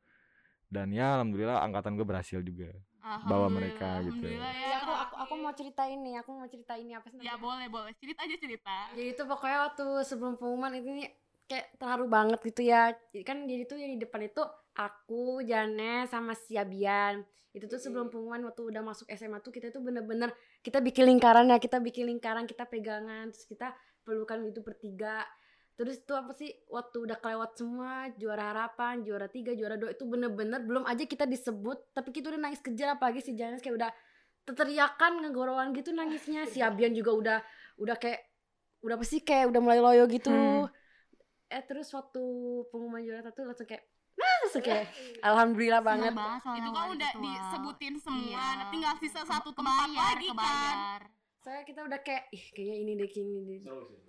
[0.73, 4.13] dan ya alhamdulillah angkatan gue berhasil juga Bawa mereka gitu.
[4.29, 4.69] Alhamdulillah ya.
[4.71, 7.67] ya aku aku aku mau cerita ini aku mau cerita ini apa sih Ya boleh
[7.73, 8.77] boleh cerita aja cerita.
[8.93, 11.09] jadi itu pokoknya waktu sebelum pengumuman itu nih
[11.51, 12.95] kayak terharu banget gitu ya.
[13.11, 14.39] Jadi kan jadi tuh yang di depan itu
[14.79, 17.27] aku Jane sama si Abian.
[17.51, 20.31] Itu tuh sebelum pengumuman waktu udah masuk SMA tuh kita tuh bener-bener
[20.63, 23.75] kita bikin lingkaran ya kita bikin lingkaran kita pegangan terus kita
[24.07, 25.27] pelukan gitu bertiga.
[25.75, 30.07] Terus itu apa sih waktu udah kelewat semua juara harapan juara tiga juara dua itu
[30.07, 33.91] bener-bener belum aja kita disebut tapi kita udah nangis kejar apalagi si Janes kayak udah
[34.47, 36.47] teriakan ngegorowan gitu nangisnya.
[36.47, 37.39] Si Abian juga udah
[37.83, 38.23] udah kayak
[38.87, 40.31] udah apa sih kayak udah mulai loyo gitu.
[40.31, 40.71] Hmm.
[41.51, 42.23] Eh terus waktu
[42.71, 43.83] pengumuman juara satu langsung kayak
[44.15, 44.87] nah langsung kayak
[45.29, 48.23] alhamdulillah banget banget Itu kan udah gitu, disebutin semua.
[48.23, 48.47] Iya.
[48.57, 50.35] Nah, tinggal sisa satu tempat kebayar lagi kan.
[50.35, 51.01] kebayar
[51.41, 53.61] saya kita udah kayak ih kayaknya ini deh kayaknya ini deh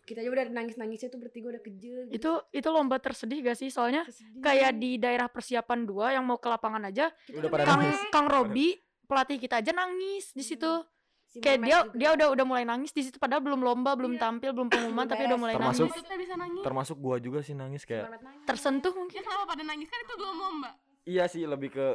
[0.03, 2.15] kita aja udah nangis nangisnya tuh bertiga udah kejer gitu.
[2.19, 3.71] Itu itu lomba tersedih gak sih?
[3.71, 4.43] Soalnya Kesedih.
[4.43, 7.99] kayak di daerah persiapan dua yang mau ke lapangan aja, Kita Udah Kang nangis.
[8.11, 8.75] Kang Robi
[9.07, 10.83] pelatih kita aja nangis di situ.
[11.31, 11.95] Si Kayak dia juga.
[11.95, 14.21] dia udah udah mulai nangis di situ padahal belum lomba, belum Iya.
[14.21, 16.03] tampil, belum pengumuman tapi udah mulai Termasuk- nangis.
[16.11, 16.59] Bisa nangis.
[16.61, 18.43] termasuk gua juga sih nangis kayak nangis.
[18.43, 19.19] Tersentuh Ya mungkin.
[19.21, 20.69] kenapa pada nangis kan itu belum lomba.
[21.03, 21.85] iya sih lebih ke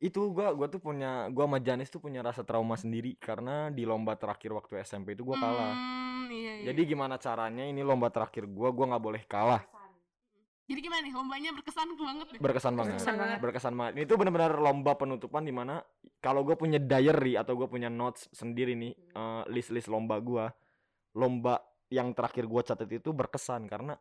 [0.00, 3.82] itu gua gua tuh punya gua sama Janis tuh punya rasa trauma sendiri karena di
[3.82, 6.64] lomba terakhir waktu SMP itu gua kalah Hmm, iya, iya.
[6.68, 9.62] jadi gimana caranya ini lomba terakhir gua gua nggak boleh kalah
[10.68, 12.38] Jadi gimana nih lombanya berkesan banget deh.
[12.38, 13.38] berkesan banget Berkesan banget.
[13.40, 15.80] berkesan banget ini tuh benar-benar lomba penutupan di mana
[16.18, 20.52] kalau gue punya diary atau gue punya notes sendiri nih eh, list-list lomba gua
[21.10, 21.56] lomba
[21.88, 23.96] yang terakhir gua catat itu berkesan karena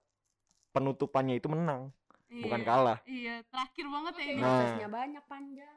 [0.70, 1.88] penutupannya itu menang
[2.28, 2.68] bukan Iya.
[2.68, 4.36] kalah Iya, terakhir banget ya ini.
[4.36, 4.47] Nah.
[4.51, 5.76] prosesnya banyak panjang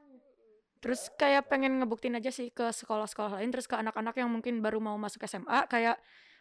[0.81, 4.81] Terus kayak pengen ngebuktiin aja sih ke sekolah-sekolah lain terus ke anak-anak yang mungkin baru
[4.81, 5.95] mau masuk SMA kayak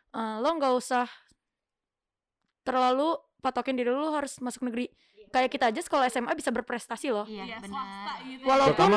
[0.09, 1.05] eh, lo nggak usah
[2.63, 4.91] terlalu patokin diri lo harus masuk negeri.
[5.29, 7.25] Kayak kita aja sekolah SMA bisa berprestasi loh.
[7.25, 8.43] iya Iya, benar gitu.
[8.43, 8.89] Walaupun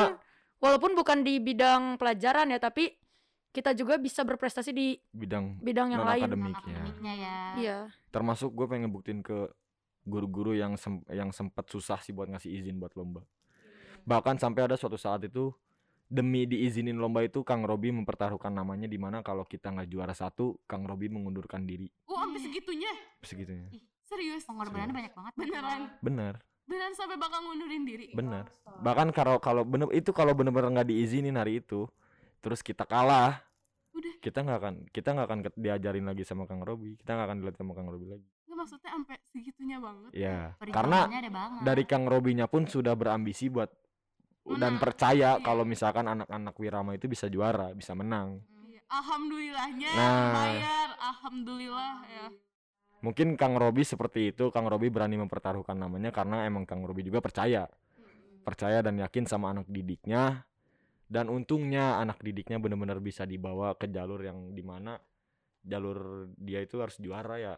[0.57, 2.95] walaupun bukan di bidang pelajaran ya, tapi
[3.51, 6.25] kita juga bisa berprestasi di bidang bidang yang lain.
[6.25, 7.77] akademik ya akademiknya ya Iya.
[8.09, 9.45] termasuk gue pengen buktiin ke
[10.03, 13.21] guru-guru yang sem- yang sempat susah sih buat ngasih izin buat lomba
[14.03, 15.53] bahkan sampai ada suatu saat itu
[16.03, 20.57] demi diizinin lomba itu Kang Robi mempertaruhkan namanya di mana kalau kita nggak juara satu
[20.65, 22.89] Kang Robi mengundurkan diri Oh, sampai segitunya.
[23.21, 23.69] segitunya
[24.13, 24.43] Serius.
[24.43, 25.81] pengorbanannya banyak banget Beneran.
[25.99, 26.33] benar
[26.63, 28.07] Beneran sampai bakal ngundurin diri.
[28.11, 28.47] benar
[28.79, 31.85] bahkan kalau kalau bener itu kalau bener-bener nggak diizinin hari itu
[32.39, 33.43] terus kita kalah
[33.91, 34.13] Udah.
[34.19, 37.55] kita nggak akan kita nggak akan diajarin lagi sama Kang Robi kita nggak akan dilihat
[37.55, 40.09] sama Kang Robi lagi Nggak maksudnya sampai segitunya banget.
[40.13, 40.37] ya
[40.69, 43.69] karena banget dari Kang Robinya pun sudah berambisi buat
[44.45, 44.81] dan Menang.
[44.81, 45.41] percaya Iya.
[45.41, 48.43] kalau misalkan anak-anak Wirama itu bisa juara, bisa menang.
[48.65, 48.83] Iya.
[48.89, 50.31] Alhamdulillahnya Nah.
[50.33, 50.89] bayar.
[50.99, 52.25] Alhamdulillah ya.
[53.03, 57.19] Mungkin Kang Robi seperti itu, Kang Robi berani mempertaruhkan namanya karena emang Kang Robi juga
[57.19, 57.67] percaya.
[58.47, 60.47] Percaya dan yakin sama anak didiknya.
[61.03, 64.97] Dan untungnya anak didiknya benar-benar bisa dibawa ke jalur yang di mana
[65.61, 67.53] jalur dia itu harus juara ya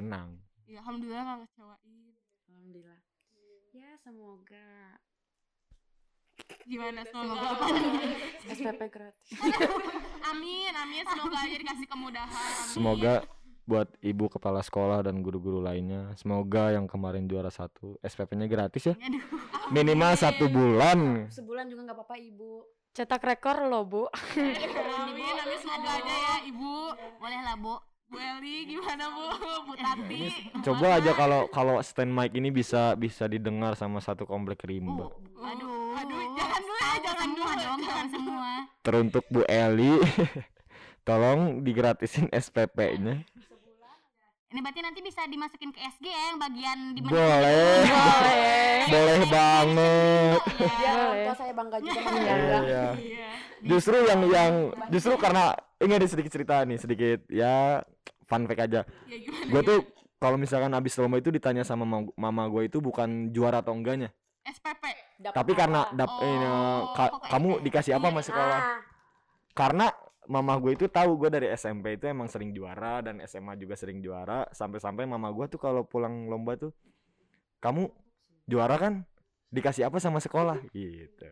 [0.00, 0.40] menang.
[0.66, 2.06] Ya, alhamdulillah nggak ngecewain.
[2.66, 2.98] alhamdulillah
[3.76, 4.98] ya semoga
[6.66, 7.66] gimana semoga Semoga apa
[8.50, 9.28] SPP gratis
[10.32, 12.72] amin amin semoga aja dikasih kemudahan amin.
[12.74, 13.14] Semoga
[13.66, 18.94] buat ibu kepala sekolah dan guru-guru lainnya, semoga yang kemarin juara satu SPP-nya gratis ya.
[18.94, 19.22] Aduh.
[19.74, 21.26] Minimal satu bulan.
[21.28, 22.62] sebulan juga nggak apa-apa ibu
[22.96, 24.02] Cetak rekor loh, Bu.
[24.08, 27.76] amin amin semoga aja ya ibu Boleh lah, Bu.
[28.06, 29.26] Bu Eli gimana bu
[29.66, 30.30] Bu Tati
[30.62, 35.10] Coba aja kalau kalau stand mic ini bisa bisa didengar sama satu komplek rimba.
[35.42, 35.98] Aduh.
[35.98, 38.50] aduh jangan dulu ya jangan semua dulu dong, jangan semua.
[38.86, 39.98] Teruntuk Bu Eli,
[41.08, 43.26] tolong digratisin SPP-nya.
[44.46, 47.82] Ini berarti nanti bisa dimasukin ke SG ya yang bagian di Boleh.
[47.82, 48.78] Boleh.
[48.86, 50.40] Boleh banget.
[50.54, 51.24] Boleh.
[51.26, 52.84] tua saya bangga juga bangga Iya.
[52.94, 53.30] iya
[53.60, 54.52] Justru yang yang
[54.86, 57.82] justru karena ini ada sedikit cerita nih, sedikit ya
[58.24, 58.80] fun fact aja.
[59.04, 59.78] ya Gue tuh
[60.16, 64.14] kalau misalkan abis lomba itu ditanya sama mama, mama gue itu bukan juara atau enggaknya,
[64.42, 64.84] SPP
[65.26, 66.46] tapi karena dap, Oh, ini,
[66.94, 68.60] ka- pokoknya kamu kayak- dikasih apa iya, sama sekolah?
[68.62, 68.78] Ah,
[69.52, 69.86] Karena
[70.26, 74.02] mama gue itu tahu gue dari SMP itu emang sering juara dan SMA juga sering
[74.02, 76.74] juara, sampai-sampai mama gue tuh kalau pulang lomba tuh,
[77.62, 77.88] kamu
[78.46, 79.02] juara kan?
[79.50, 80.58] Dikasih apa sama sekolah?
[80.74, 81.26] Gitu.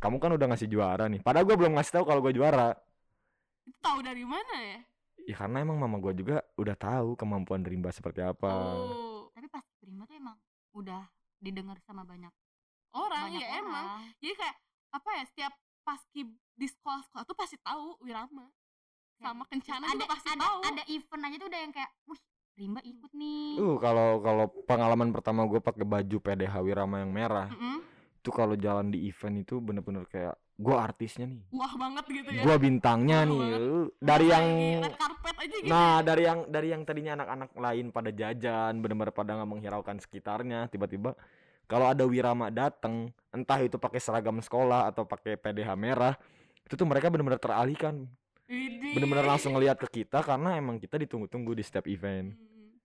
[0.00, 1.20] Kamu kan udah ngasih juara nih.
[1.20, 2.72] Padahal gue belum ngasih tahu kalau gue juara.
[3.68, 4.80] itu tahu dari mana ya
[5.28, 8.48] Ya karena emang mama gue juga udah tahu kemampuan Rimba seperti apa.
[8.50, 10.34] oh Tapi pas Prima tuh emang
[10.72, 11.04] udah
[11.38, 12.32] didengar sama banyak
[12.94, 14.02] orang banyak ya emang orang.
[14.18, 14.56] jadi kayak
[14.90, 15.52] apa ya setiap
[15.90, 16.22] paski
[16.54, 18.46] di sekolah-sekolah tuh pasti tahu Wirama
[19.18, 22.20] sama Kencana ada juga pasti ada tahu ada event aja tuh udah yang kayak, wih
[22.50, 23.56] Rimba ikut nih.
[23.56, 27.80] Uh kalau kalau pengalaman pertama gue pakai baju PDH Wirama yang merah Mm-mm.
[28.20, 32.44] itu kalau jalan di event itu bener-bener kayak gue artisnya nih, wah banget gitu ya
[32.44, 33.40] gue bintangnya Wah nih.
[33.40, 33.60] banget.
[33.64, 34.46] Uh, dari Pas yang
[34.92, 39.40] carpet aja gitu nah dari yang dari yang tadinya anak-anak lain pada jajan bener-bener pada
[39.40, 41.16] nggak menghiraukan sekitarnya tiba-tiba
[41.70, 46.18] kalau ada Wirama datang entah itu pakai seragam sekolah atau pakai PDH merah
[46.60, 48.10] itu tuh mereka bener-bener teralihkan
[48.44, 48.98] Widih.
[48.98, 52.34] bener-bener langsung ngeliat ke kita karena emang kita ditunggu-tunggu di setiap event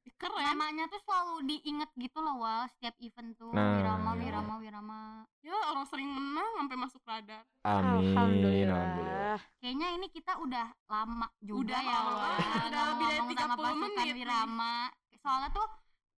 [0.05, 0.13] Hmm.
[0.15, 4.21] keren Namanya tuh selalu diinget gitu loh Wal setiap event tuh Nah, Wirama iya.
[4.23, 5.01] Wirama Wirama.
[5.41, 8.71] ya orang sering menang sampai masuk radar amin alhamdulillah.
[8.71, 9.39] Alhamdulillah.
[9.59, 13.35] Kayaknya ini kita udah lama juga Udah ya lama Wal banget, udah lebih dari ngomong-ngomong
[13.35, 14.15] sama 30 pasukan menit.
[14.15, 14.75] Wirama.
[15.19, 15.67] Soalnya tuh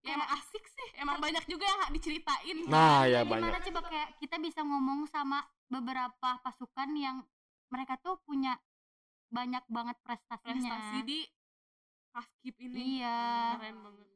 [0.08, 4.10] ya emang asik sih emang banyak juga yang diceritain nah ya gimana banyak coba kayak
[4.18, 7.18] kita bisa ngomong sama beberapa pasukan yang
[7.68, 8.56] mereka tuh punya
[9.28, 10.56] banyak banget prestasinya.
[10.56, 11.20] prestasi di
[12.10, 13.60] paskib ini Iya.
[13.60, 14.08] keren banget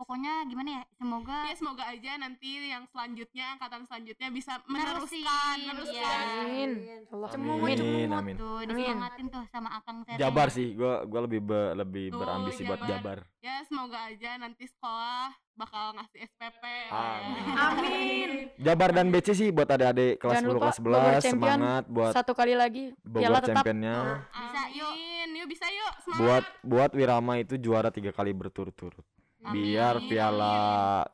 [0.00, 0.82] Pokoknya gimana ya?
[0.96, 6.70] Semoga ya semoga aja nanti yang selanjutnya angkatan selanjutnya bisa meneruskan meneruskan Amin.
[7.06, 7.28] Allah.
[7.28, 8.34] cemumut Amin, cemumut amin.
[8.34, 8.68] tuh Amin.
[8.72, 10.16] disemangatin tuh sama Akang Teteh.
[10.16, 13.20] Jabar sih, gua gua lebih be- lebih Tuh, berambisi buat Jabar.
[13.20, 13.40] Jabar.
[13.40, 17.42] ya semoga aja nanti sekolah bakal ngasih SPP Amin.
[17.54, 18.30] Amin.
[18.56, 21.36] Jabar dan BC sih buat adik-adik kelas Jangan 10 lupa, kelas Bogor 11 Champion.
[21.52, 24.24] semangat buat Satu kali lagi Bogor championnya.
[24.26, 24.88] Bisa, yuk.
[24.90, 25.28] Amin.
[25.34, 29.04] yuk bisa yuk semangat Buat buat Wirama itu juara tiga kali berturut-turut.
[29.40, 29.72] Amin.
[29.72, 30.56] Biar piala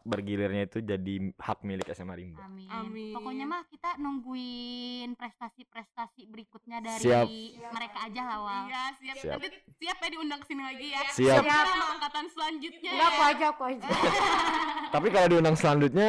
[0.02, 2.42] bergilirnya itu jadi hak milik SMA Rimba.
[2.42, 2.66] Amin.
[2.66, 3.14] Amin.
[3.14, 7.26] Pokoknya mah kita nungguin prestasi-prestasi berikutnya dari Siap.
[7.70, 8.62] mereka aja lah Wal.
[8.66, 9.16] iya siap.
[9.22, 9.38] Siap.
[9.38, 9.48] nanti
[9.78, 11.42] siap ya diundang ke sini lagi ya Siap.
[11.46, 13.14] sama angkatan selanjutnya Enggak ya.
[13.14, 13.86] aku aja aku aja.
[14.98, 16.08] Tapi kalau diundang selanjutnya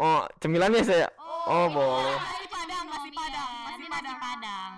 [0.00, 1.08] oh cemilannya saya
[1.44, 1.76] oh iya.
[1.76, 2.16] boleh.
[2.48, 4.72] Padang nasi padang nasi Nanti nasi padang padang.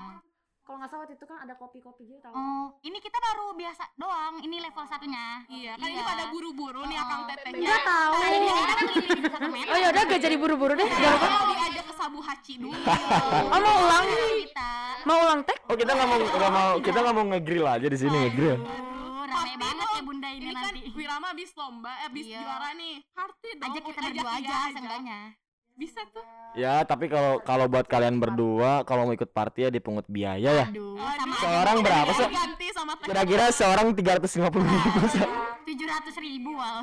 [0.71, 2.31] Kalau nggak salah waktu itu kan ada kopi-kopi gitu tahu.
[2.31, 4.39] Oh, ini kita baru biasa doang.
[4.39, 5.43] Ini level satunya.
[5.51, 8.13] iya kan ini pada buru-buru nih akang tetehnya Enggak tahu.
[8.15, 9.67] Tadi kan ini.
[9.67, 10.87] Oh ya udah gak jadi buru-buru deh.
[10.87, 11.27] Jangan lupa.
[11.27, 12.79] Mau diajak ke Sabu Haci dulu
[13.51, 14.05] Oh mau ulang?
[14.15, 14.71] Kita.
[15.11, 15.59] Mau ulang tek?
[15.67, 18.59] Oh kita nggak mau nggak mau kita nggak mau ngegrill aja di sini ngegrill.
[19.27, 20.81] Rame banget ya bunda ini, ini kan nanti.
[20.95, 22.47] Wirama abis lomba eh, abis Iya.
[22.47, 25.21] juara nih party dong Ajak kita Ajak berdua aja seenggaknya.
[25.79, 30.03] Bisa tuh Ya tapi kalau kalau buat kalian berdua kalau mau ikut party ya dipungut
[30.11, 30.67] biaya ya.
[30.67, 32.27] Aduh, Aduh, sama Seorang berapa sih?
[32.27, 34.99] ganti sama teh Kira-kira seorang 350 ribu
[35.71, 36.83] tujuh ratus ribu wal.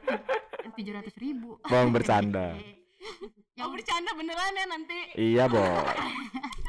[0.78, 1.58] Tujuh ratus ribu.
[1.66, 2.54] Bang bercanda.
[3.58, 5.66] Ya oh bercanda beneran ya nanti Iya boy.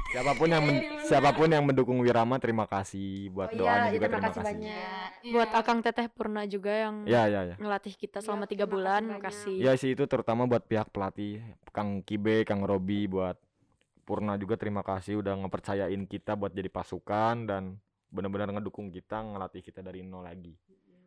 [0.10, 3.78] Siapa pun yang men- siapa pun yang mendukung Wirama terima kasih buat Oh iya, doanya
[3.86, 5.10] iya, juga terima terima kasih banyak.
[5.22, 5.34] Iya.
[5.38, 7.56] Buat Akang Teteh Purna juga yang Ya ya ya.
[7.56, 9.02] ngelatih kita selama Iya, tiga terima bulan.
[9.06, 9.22] kasih.
[9.22, 9.56] Makasih.
[9.62, 13.38] Ya sih itu terutama buat pihak pelatih Kang Kibe, Kang Robi buat
[14.02, 17.78] Purna juga terima kasih udah ngepercayain kita buat jadi pasukan dan
[18.10, 20.58] benar-benar ngedukung kita ngelatih kita dari nol lagi.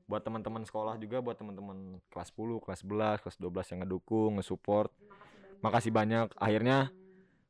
[0.06, 4.94] Buat teman-teman sekolah juga buat teman-teman kelas 10, kelas 11, kelas 12 yang ngedukung, ngesupport.
[5.62, 6.34] Makasih banyak.
[6.36, 6.90] Akhirnya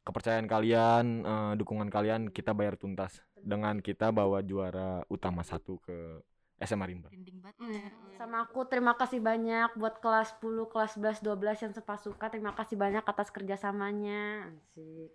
[0.04, 6.22] kepercayaan kalian, eh, dukungan kalian kita bayar tuntas dengan kita bawa juara utama satu ke
[6.62, 7.10] SMA Rimba.
[7.58, 7.90] Iya.
[8.14, 12.28] Sama aku terima kasih banyak buat kelas 10, kelas 11, 12 yang sepasukan.
[12.30, 14.46] Terima kasih banyak atas kerjasamanya.
[14.46, 15.10] Asik.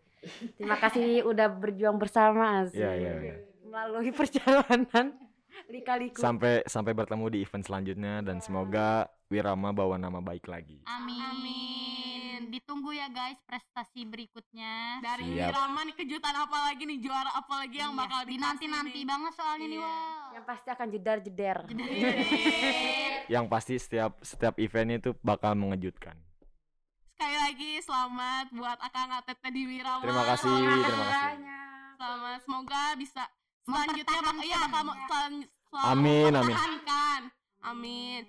[0.60, 2.84] Terima kasih udah berjuang bersama asik.
[2.84, 3.36] Iya, iya, iya.
[3.64, 5.16] Melalui perjalanan
[5.74, 6.20] lika-liku.
[6.20, 10.84] Sampai sampai bertemu di event selanjutnya dan semoga Wirama bawa nama baik lagi.
[10.88, 11.20] Amin.
[11.20, 11.97] Amin.
[12.48, 15.00] Ditunggu ya guys prestasi berikutnya.
[15.00, 15.50] Dari Siap.
[15.50, 19.66] Wirama nih kejutan apa lagi nih juara apa lagi yang Iya, bakal dinanti-nanti banget soalnya
[19.66, 19.84] nih Iya.
[19.84, 20.30] Wal.
[20.32, 21.58] Yang pasti akan jedar-jeder.
[23.28, 26.16] Yang pasti setiap setiap event itu bakal mengejutkan.
[27.10, 30.00] Sekali lagi selamat buat Akang ATT di Wirama.
[30.00, 30.86] Terima kasih, Selamat.
[30.86, 31.36] terima kasih.
[31.98, 32.38] Selamat.
[32.40, 33.24] Semoga bisa
[33.64, 36.56] selanjutnya iya bakal mau- selan- selalu Amin, amin.
[37.60, 38.24] Amin.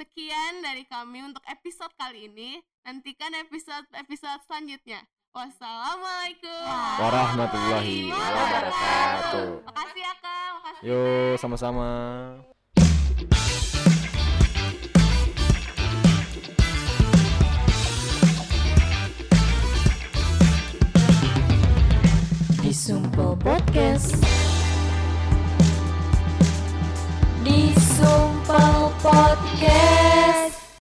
[0.00, 2.56] Sekian dari kami untuk episode kali ini.
[2.88, 5.04] Nantikan episode-episode selanjutnya.
[5.36, 6.64] Wassalamualaikum
[7.04, 9.60] warahmatullahi wabarakatuh.
[9.68, 10.48] Makasih ya, Kak.
[10.56, 10.88] Makasih.
[10.88, 11.00] Yo,
[11.36, 11.88] sama-sama.
[22.64, 22.72] di
[23.36, 24.16] Podcast.
[27.44, 30.29] Di Sumpel Festival Podcast.